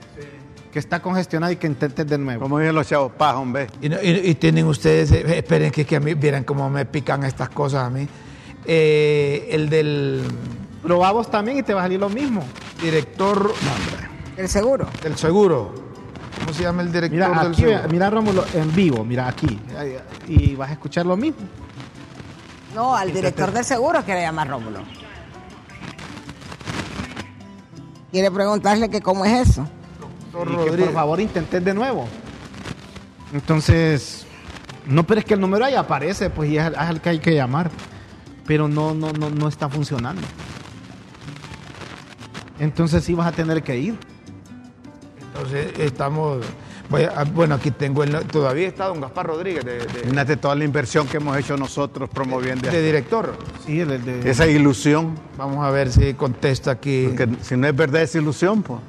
[0.72, 2.42] Que está congestionado y que intentes de nuevo.
[2.42, 3.68] Como dicen los chavos, paja, hombre.
[3.80, 6.84] y, no- y- y tienen ustedes, eh, esperen que, que a mí, vieran cómo me
[6.86, 8.08] pican estas cosas a mí.
[8.64, 10.22] Eh, el del
[10.82, 12.42] Probamos también y te va a salir lo mismo.
[12.82, 14.88] Director no, hombre, El seguro.
[15.02, 15.74] del seguro.
[16.40, 17.88] ¿Cómo se llama el director Mira, del aquí, seguro?
[17.90, 19.58] mira, Rómulo, en vivo, mira aquí.
[20.28, 21.40] Y vas a escuchar lo mismo.
[22.74, 24.80] No, al director del seguro quiere llamar Rómulo.
[28.12, 29.66] Quiere preguntarle que cómo es eso.
[30.32, 32.06] Doctor Y que por favor intentes de nuevo.
[33.32, 34.26] Entonces,
[34.86, 37.34] no, pero es que el número ahí aparece, pues y es, el que hay que
[37.34, 37.70] llamar.
[38.46, 40.22] Pero no, no, no, no está funcionando.
[42.58, 43.98] Entonces sí vas a tener que ir.
[45.34, 46.44] Entonces estamos.
[47.34, 48.12] bueno, aquí tengo el.
[48.26, 52.08] Todavía está don Gaspar Rodríguez de, de- Imagínate toda la inversión que hemos hecho nosotros
[52.08, 53.36] promoviendo de director.
[53.66, 55.14] Sí, el, el de- esa ilusión.
[55.36, 57.06] Vamos a ver si contesta aquí.
[57.08, 58.80] Porque si no es verdad, es ilusión, pues.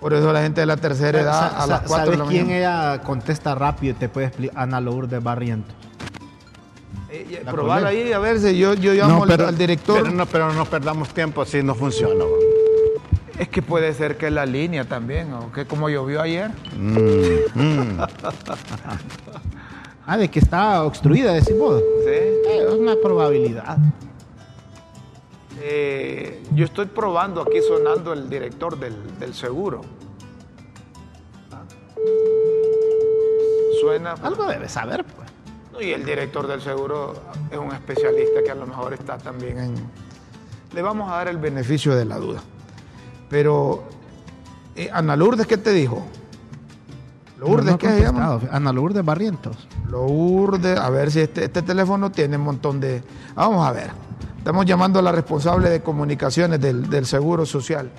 [0.00, 2.50] Por eso la gente de la tercera edad a las sa- 4 de ¿Sabes quién
[2.50, 4.58] ella contesta rápido y te puede explicar?
[4.62, 5.74] Ana Lourdes Barrientos.
[7.12, 10.02] Eh, eh, probar ahí, a ver si yo, yo llamo al- al, director.
[10.02, 12.24] Pero no, pero no perdamos tiempo, así no funciona.
[13.38, 16.50] Es que puede ser que la línea también, o que como llovió ayer.
[20.06, 21.80] Ah, de que está obstruida, decís vos.
[22.04, 22.10] Sí.
[22.10, 23.78] Eh, es una probabilidad.
[25.62, 29.82] Eh, yo estoy probando aquí sonando el director del, del seguro.
[33.80, 34.12] Suena.
[34.22, 35.19] Algo debe saber, pues.
[35.19, 35.19] No,
[35.78, 37.14] Y el director del seguro
[37.50, 39.74] es un especialista que a lo mejor está también en...
[40.72, 42.40] Le vamos a dar el beneficio de la duda.
[43.28, 43.84] Pero,
[44.76, 46.04] eh, Ana Lourdes, ¿qué te dijo?
[47.38, 48.40] Lourdes, No, ¿qué se llama?
[48.50, 49.68] Ana Lourdes Barrientos.
[49.88, 53.02] Lourdes, a ver si este, este teléfono tiene un montón de...
[53.34, 53.90] Vamos a ver.
[54.36, 57.90] Estamos llamando a la responsable de comunicaciones del, del Seguro Social.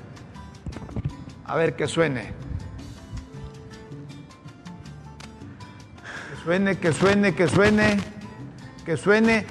[1.45, 2.33] A ver que suene.
[6.43, 7.97] Suene, que suene, que suene,
[8.85, 9.45] que suene.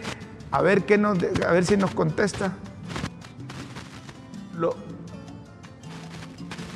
[0.51, 2.53] A ver, qué nos, a ver si nos contesta.
[4.57, 4.77] Lo,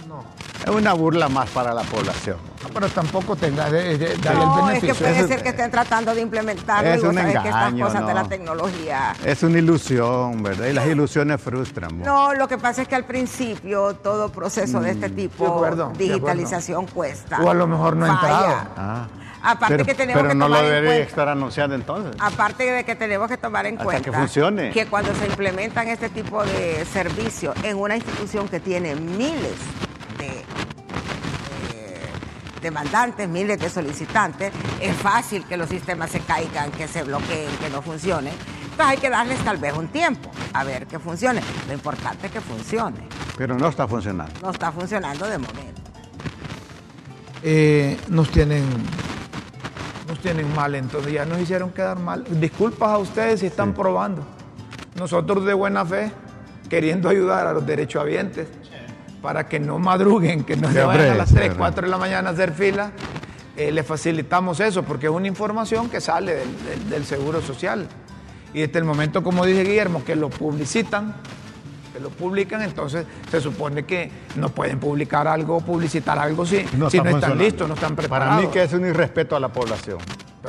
[0.08, 0.24] no,
[0.64, 2.53] Es una burla más para la población.
[2.64, 4.94] No, pero tampoco tenga de, de- darle el No, es que beneficio.
[4.96, 7.62] puede Eso- ser que estén tratando de implementarlo Es y vos un sabés que estas
[7.68, 8.22] engaño, cosas de no.
[8.22, 9.12] la tecnología.
[9.24, 10.66] Es una ilusión, ¿verdad?
[10.66, 11.98] Y las ilusiones frustran.
[12.00, 12.04] ¿no?
[12.04, 15.54] No, lo que pasa es que al principio todo proceso de este tipo, Mm, de
[15.54, 17.40] acuerdo, de digitalización cuesta.
[17.42, 18.54] O a lo mejor no ha entrado.
[18.76, 19.06] Ah.
[19.46, 22.16] Aparte pero, que tenemos pero que no lo tomar en debería cuenta- estar anunciando entonces.
[22.18, 24.70] Aparte de que tenemos que tomar en Hasta cuenta que funcione.
[24.70, 29.52] que cuando se implementan este tipo de servicios en una institución que tiene miles
[30.18, 30.42] de
[32.64, 37.70] demandantes, miles de solicitantes, es fácil que los sistemas se caigan, que se bloqueen, que
[37.70, 38.34] no funcionen.
[38.62, 41.40] Entonces hay que darles tal vez un tiempo a ver que funcione.
[41.68, 43.06] Lo importante es que funcione.
[43.38, 44.32] Pero no está funcionando.
[44.42, 45.80] No está funcionando de momento.
[47.42, 48.64] eh, nos tienen
[50.08, 52.24] nos tienen mal, entonces ya nos hicieron quedar mal.
[52.40, 54.22] Disculpas a ustedes si están probando.
[54.96, 56.10] Nosotros de buena fe,
[56.68, 58.48] queriendo ayudar a los derechohabientes
[59.24, 61.58] para que no madruguen, que no se vayan a las sí, 3, hombre.
[61.60, 62.92] 4 de la mañana a hacer fila,
[63.56, 67.88] eh, le facilitamos eso, porque es una información que sale del, del- del Seguro Social.
[68.52, 71.14] Y desde el momento, como dice Guillermo, que lo publicitan,
[71.94, 76.90] que lo publican, entonces se supone que no pueden publicar algo, publicitar algo si no,
[76.90, 78.34] si no están listos, no están preparados.
[78.34, 79.96] Para mí que es un irrespeto a la población.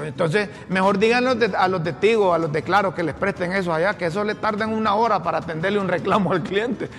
[0.03, 4.07] Entonces, mejor díganlo a los testigos, a los declaros que les presten eso allá, que
[4.07, 6.89] eso le tardan una hora para atenderle un reclamo al cliente.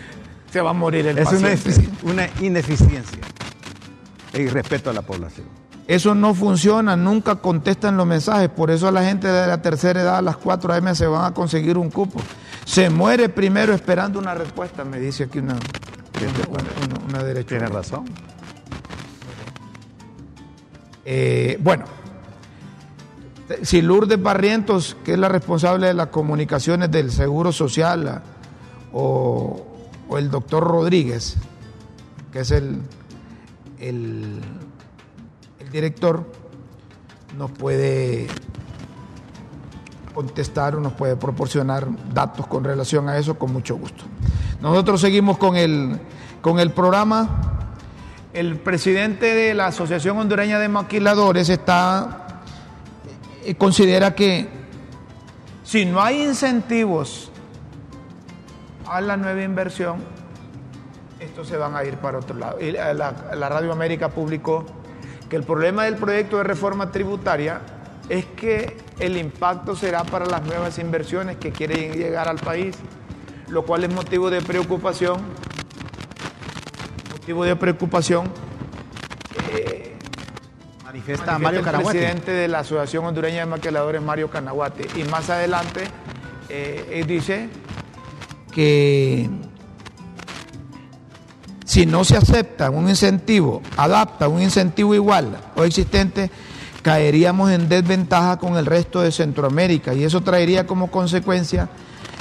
[0.57, 1.55] Se va a morir el Es paciente.
[1.55, 3.19] efici- una ineficiencia
[4.33, 5.47] e irrespeto a la población.
[5.87, 10.01] Eso no funciona, nunca contestan los mensajes, por eso a la gente de la tercera
[10.01, 10.95] edad a las 4 a.m.
[10.95, 12.21] se van a conseguir un cupo.
[12.65, 16.65] Se muere primero esperando una respuesta, me dice aquí una, una,
[16.97, 17.51] una, una derecha.
[17.51, 18.05] Tiene razón.
[21.05, 21.85] Eh, bueno,
[23.63, 28.23] si Lourdes Barrientos, que es la responsable de las comunicaciones del Seguro Social, la-
[28.93, 29.66] o,
[30.09, 31.37] o el doctor Rodríguez,
[32.33, 32.81] que es el,
[33.79, 34.41] el,
[35.73, 36.25] director,
[37.37, 38.29] nos puede
[40.15, 44.05] contestar o nos puede proporcionar datos con relación a eso, con mucho gusto.
[44.63, 46.01] Nosotros seguimos con el,
[46.41, 47.73] con el programa.
[48.33, 52.43] El presidente de la Asociación Hondureña de Maquiladores está,
[53.45, 54.49] eh, considera que
[55.65, 57.31] si no hay incentivos
[58.89, 59.99] a la nueva inversión,
[61.21, 62.61] estos se van a ir para otro lado.
[62.61, 63.13] Y la,
[63.49, 64.65] Radio América publicó
[65.29, 67.61] que el problema del proyecto de reforma tributaria
[68.09, 72.77] es que el impacto será para las nuevas inversiones que quieren llegar al país,
[73.49, 75.21] lo cual es motivo de preocupación
[77.13, 78.31] motivo de preocupación
[80.97, 84.89] Manifiesta manifiesta Mario el presidente de la Asociación Hondureña de Maquiladores, Mario Canaguate.
[84.95, 85.89] Y más adelante
[86.49, 87.51] eh, él dice
[88.57, 89.29] que
[91.67, 96.31] si no se acepta un incentivo, adapta un incentivo igual o existente,
[96.81, 101.69] caeríamos en desventaja con el resto de Centroamérica y eso traería como consecuencia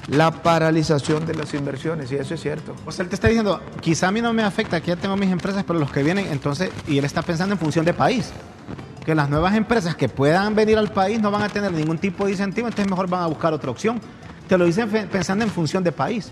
[0.09, 2.75] la paralización de las inversiones, y eso es cierto.
[2.85, 5.15] O sea, él te está diciendo, quizá a mí no me afecta, aquí ya tengo
[5.15, 8.31] mis empresas, pero los que vienen, entonces, y él está pensando en función de país.
[9.05, 12.25] Que las nuevas empresas que puedan venir al país no van a tener ningún tipo
[12.25, 14.01] de incentivo, entonces mejor van a buscar otra opción.
[14.47, 16.31] Te lo dicen pensando en función de país.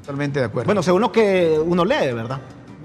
[0.00, 0.66] Totalmente de acuerdo.
[0.66, 2.40] Bueno, según lo que uno lee, ¿verdad?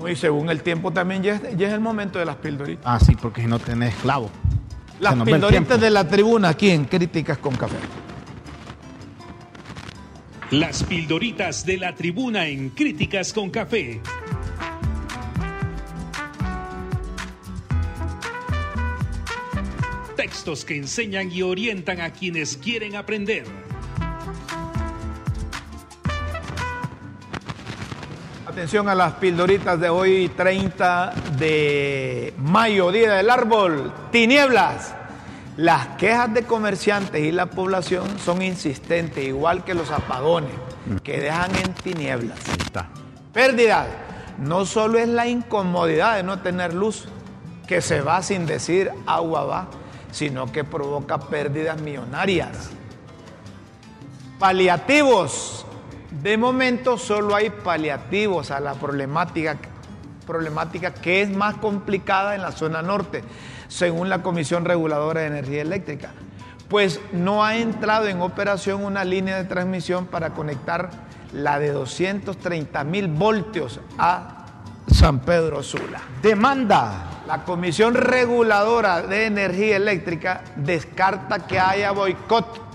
[0.10, 2.84] y según el tiempo también ya es, ya es el momento de las pildoritas.
[2.86, 4.30] Ah, sí, porque si no tenés esclavo.
[5.00, 7.78] Las pildoritas de la tribuna aquí en Críticas con Café.
[10.52, 14.02] Las pildoritas de la tribuna en Críticas con Café.
[20.16, 23.46] Textos que enseñan y orientan a quienes quieren aprender.
[28.54, 34.94] Atención a las pildoritas de hoy, 30 de mayo, Día del Árbol, tinieblas.
[35.58, 40.52] Las quejas de comerciantes y la población son insistentes, igual que los apagones,
[41.02, 42.38] que dejan en tinieblas.
[42.48, 42.90] Ahí está.
[43.34, 43.88] Pérdida.
[44.38, 47.08] No solo es la incomodidad de no tener luz,
[47.68, 49.68] que se va sin decir agua va,
[50.12, 52.70] sino que provoca pérdidas millonarias.
[54.38, 55.63] Paliativos.
[56.22, 59.58] De momento solo hay paliativos a la problemática,
[60.28, 63.24] problemática que es más complicada en la zona norte,
[63.68, 66.12] según la Comisión Reguladora de Energía Eléctrica.
[66.70, 70.92] Pues no ha entrado en operación una línea de transmisión para conectar
[71.34, 74.46] la de 230 mil voltios a
[74.92, 76.02] San Pedro Sula.
[76.22, 77.10] Demanda.
[77.28, 82.73] La Comisión Reguladora de Energía Eléctrica descarta que haya boicot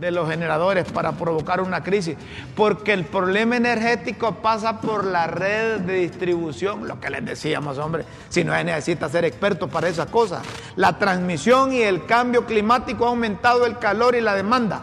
[0.00, 2.16] de los generadores para provocar una crisis,
[2.56, 8.04] porque el problema energético pasa por la red de distribución, lo que les decíamos, hombre,
[8.30, 10.42] si no se necesita ser experto para esas cosas.
[10.76, 14.82] La transmisión y el cambio climático ha aumentado el calor y la demanda,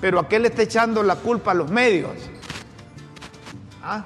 [0.00, 2.12] pero ¿a qué le está echando la culpa a los medios?
[3.82, 4.04] ¿Ah?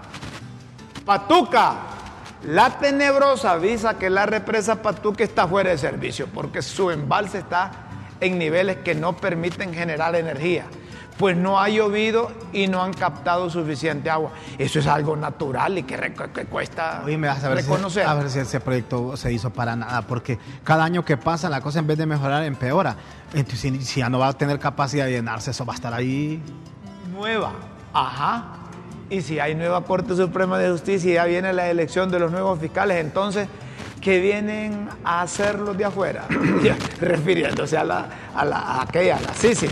[1.04, 1.76] Patuca,
[2.48, 7.87] la tenebrosa avisa que la represa Patuca está fuera de servicio porque su embalse está
[8.20, 10.66] en niveles que no permiten generar energía.
[11.16, 14.30] Pues no ha llovido y no han captado suficiente agua.
[14.56, 15.96] Eso es algo natural y que,
[16.32, 18.06] que cuesta Oye, me vas a ver, si, reconocer.
[18.06, 21.60] a ver si ese proyecto se hizo para nada, porque cada año que pasa la
[21.60, 22.94] cosa en vez de mejorar empeora.
[23.34, 25.92] Entonces, si, si ya no va a tener capacidad de llenarse, eso va a estar
[25.92, 26.40] ahí.
[27.12, 27.52] Nueva,
[27.92, 28.44] ajá.
[29.10, 32.30] Y si hay nueva Corte Suprema de Justicia y ya viene la elección de los
[32.30, 33.48] nuevos fiscales, entonces,
[34.00, 36.24] ¿qué vienen a hacer los de afuera?
[37.00, 39.68] Refiriéndose a, la, a, la, a aquella, a la Sisi.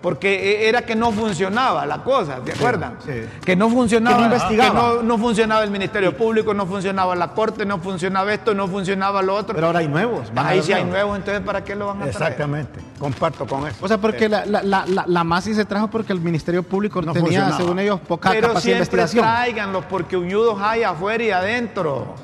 [0.00, 0.32] Porque
[0.62, 2.98] e- era que no funcionaba la cosa, ¿te acuerdan?
[3.04, 3.14] sí.
[3.44, 4.68] Que no funcionaba, Que no investigaba.
[4.68, 8.68] que no, no funcionaba el Ministerio Público, no funcionaba la Corte, no funcionaba esto, no
[8.68, 9.56] funcionaba lo otro.
[9.56, 10.30] Pero ahora hay nuevos.
[10.36, 12.14] Ahí sí hay nuevos, entonces ¿para qué lo van a traer?
[12.14, 12.78] Exactamente.
[13.00, 13.76] Comparto con eso.
[13.80, 17.02] O sea, porque la, la, la, la, la MASI se trajo porque el Ministerio Público
[17.02, 17.56] No tenía, funcionaba.
[17.56, 19.24] según ellos, poca Pero capacidad de siempre investigación.
[19.24, 22.14] tráiganlos porque uñudos hay afuera y adentro.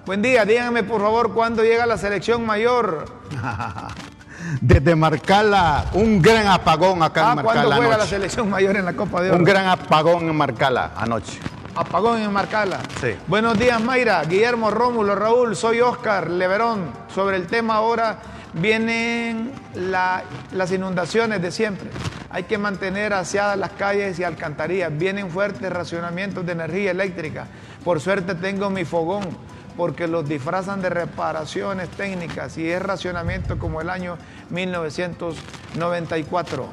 [0.04, 3.06] Buen día, díganme por favor cuándo llega la selección mayor.
[4.60, 8.84] Desde Marcala, un gran apagón acá Ah, en ¿cuándo Marcala juega la selección mayor en
[8.84, 9.38] la Copa de Oro?
[9.38, 11.38] Un gran apagón en Marcala anoche.
[11.74, 12.80] Apagón en Marcala.
[13.00, 13.14] Sí.
[13.26, 16.92] Buenos días, Mayra, Guillermo, Rómulo, Raúl, soy Oscar Leverón.
[17.14, 18.18] Sobre el tema ahora
[18.52, 21.88] vienen la- las inundaciones de siempre.
[22.30, 24.90] Hay que mantener aseadas las calles y alcantarillas.
[24.96, 27.46] Vienen fuertes racionamientos de energía eléctrica.
[27.84, 29.22] Por suerte tengo mi fogón
[29.76, 34.18] porque los disfrazan de reparaciones técnicas y es racionamiento como el año
[34.50, 36.66] 1994.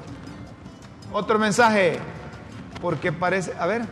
[1.13, 1.97] Otro mensaje,
[2.81, 3.83] porque parece, a ver,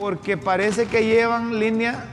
[0.00, 2.06] porque parece que llevan línea.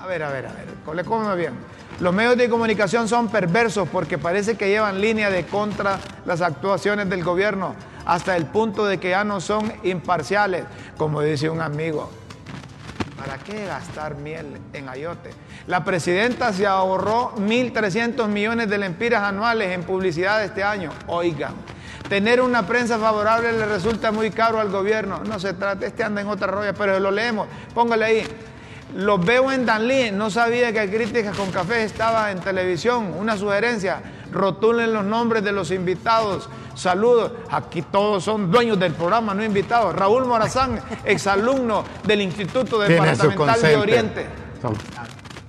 [0.00, 1.54] A ver, a ver, a ver, come bien.
[2.00, 7.08] Los medios de comunicación son perversos porque parece que llevan línea de contra las actuaciones
[7.08, 10.64] del gobierno hasta el punto de que ya no son imparciales,
[10.98, 12.10] como dice un amigo.
[13.16, 15.30] ¿Para qué gastar miel en ayote?
[15.68, 20.90] La presidenta se ahorró 1.300 millones de lempiras anuales en publicidad este año.
[21.06, 21.54] Oigan,
[22.08, 25.20] tener una prensa favorable le resulta muy caro al gobierno.
[25.24, 27.48] No se trata, este anda en otra roya, pero lo leemos.
[27.74, 28.26] Póngale ahí.
[28.94, 33.14] Los veo en Danlí, no sabía que Críticas con Café estaba en televisión.
[33.18, 34.00] Una sugerencia,
[34.32, 36.48] rotulen los nombres de los invitados.
[36.74, 37.32] Saludos.
[37.50, 39.94] Aquí todos son dueños del programa, no invitados.
[39.94, 44.26] Raúl Morazán, exalumno del Instituto Departamental de Oriente.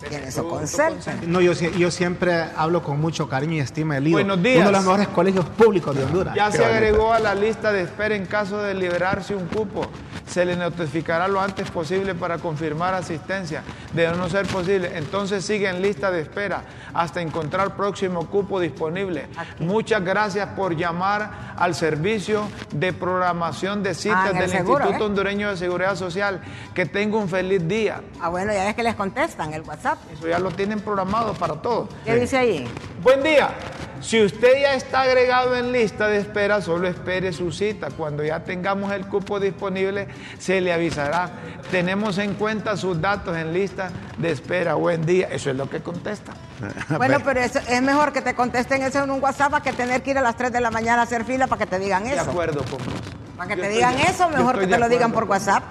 [0.10, 1.12] Tiene su concepto.
[1.26, 4.18] No, yo, sie- yo siempre hablo con mucho cariño y estima el IDO.
[4.18, 4.58] Buenos días.
[4.58, 6.36] Uno de los mejores colegios públicos de Honduras.
[6.36, 9.88] Ya se agregó a la lista de espera en caso de liberarse un cupo.
[10.28, 13.64] Se le notificará lo antes posible para confirmar asistencia.
[13.94, 19.28] De no ser posible, entonces sigue en lista de espera hasta encontrar próximo cupo disponible.
[19.60, 22.44] Muchas gracias por llamar al servicio
[22.74, 25.08] de programación de Ah, citas el del seguro, Instituto ¿eh?
[25.08, 26.42] Hondureño de Seguridad Social.
[26.74, 28.02] Que tenga un feliz día.
[28.22, 29.97] Ah, bueno, ya ves que les contestan el WhatsApp.
[30.14, 31.90] Eso ya lo tienen programado para todos.
[32.06, 32.68] ¿Qué dice ahí?
[33.04, 33.50] Buen día.
[34.00, 37.88] Si usted ya está agregado en lista de espera, solo espere su cita.
[37.90, 41.32] Cuando ya tengamos el cupo disponible, se le avisará.
[41.72, 44.76] Tenemos en cuenta sus datos en lista de espera.
[44.76, 45.28] Buen día.
[45.32, 46.34] Eso es lo que contesta.
[46.98, 50.12] Bueno, pero eso, es mejor que te contesten eso en un WhatsApp que tener que
[50.12, 52.14] ir a las 3 de la mañana a hacer fila para que te digan De
[52.14, 52.22] eso.
[52.30, 53.02] acuerdo con vos.
[53.36, 55.64] Para que Yo te digan de- eso, mejor que de te lo digan por WhatsApp.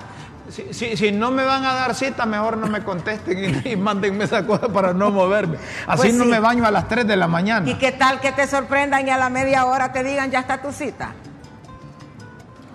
[0.49, 3.77] Si, si- si no me van a dar cita, mejor no me contesten y, y
[3.77, 5.57] mándenme esa cosa para no moverme.
[5.87, 6.31] Así Pues no sí.
[6.31, 7.69] me baño a las 3 de la mañana.
[7.69, 10.63] ¿Y qué tal que te sorprendan y a la media hora te digan ya está
[10.63, 11.13] tu cita?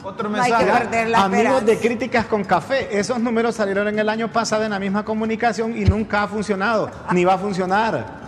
[0.03, 0.79] Otro No hay que mensaje.
[0.81, 1.77] perder la Amigos de.
[1.77, 5.85] Críticas con Café, esos números salieron en el año pasado en la misma comunicación y
[5.85, 8.19] nunca ha funcionado, ni va a funcionar.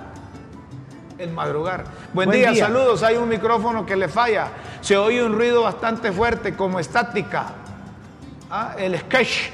[1.18, 1.84] El madrugar.
[2.14, 2.66] Buen, Buen día, día.
[2.66, 3.02] saludos.
[3.04, 4.48] Hay un micrófono que le falla.
[4.82, 7.46] Se oye un ruido bastante fuerte, como estática.
[8.56, 9.50] Ah, el sketch.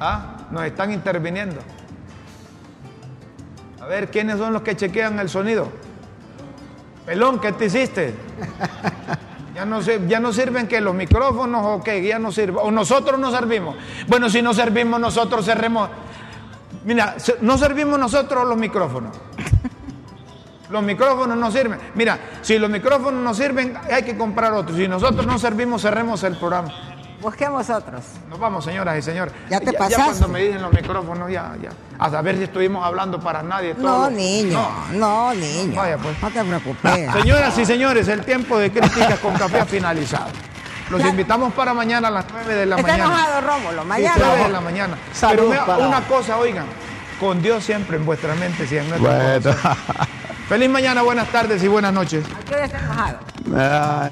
[0.00, 1.60] Ah, nos están interviniendo.
[3.80, 5.68] A ver, ¿quiénes son los que chequean el sonido?
[7.06, 8.12] Pelón, ¿qué te hiciste?
[9.54, 12.56] Ya no, ya no sirven que los micrófonos o que ya no sirven.
[12.60, 13.76] O nosotros no servimos.
[14.08, 15.90] Bueno, si no servimos nosotros, cerremos.
[16.84, 19.16] Mira, no servimos nosotros los micrófonos.
[20.70, 21.78] Los micrófonos no sirven.
[21.94, 24.76] Mira, si los micrófonos no sirven, hay que comprar otros.
[24.76, 26.89] Si nosotros no servimos, cerremos el programa.
[27.20, 28.02] Busquemos otros.
[28.28, 29.34] Nos vamos, señoras y señores.
[29.50, 30.02] Ya te Ya pasaste.
[30.04, 31.68] cuando me dicen los micrófonos, ya, ya.
[31.98, 33.74] A saber si estuvimos hablando para nadie.
[33.74, 35.76] todo No, lo- niño, no, niño.
[35.76, 36.16] Vaya, pues.
[36.22, 37.12] No te preocupes.
[37.12, 40.28] Señoras y señores, el tiempo de críticas con café ha finalizado.
[40.88, 43.04] Los invitamos para mañana a las 9 de la Está mañana.
[43.14, 43.82] enojado Rómulo.
[43.82, 44.14] Sí, Mañana.
[44.26, 44.98] 9 de la mañana.
[45.12, 46.64] Salud Pero me- para- una cosa, oigan,
[47.20, 49.40] con Dios siempre en vuestra mente, si en nuestro Bueno.
[49.42, 49.76] corazón.
[50.48, 52.24] Feliz mañana, buenas tardes y buenas noches.
[52.34, 53.18] ¿A qué hora está enojado?
[53.54, 54.10] Ah.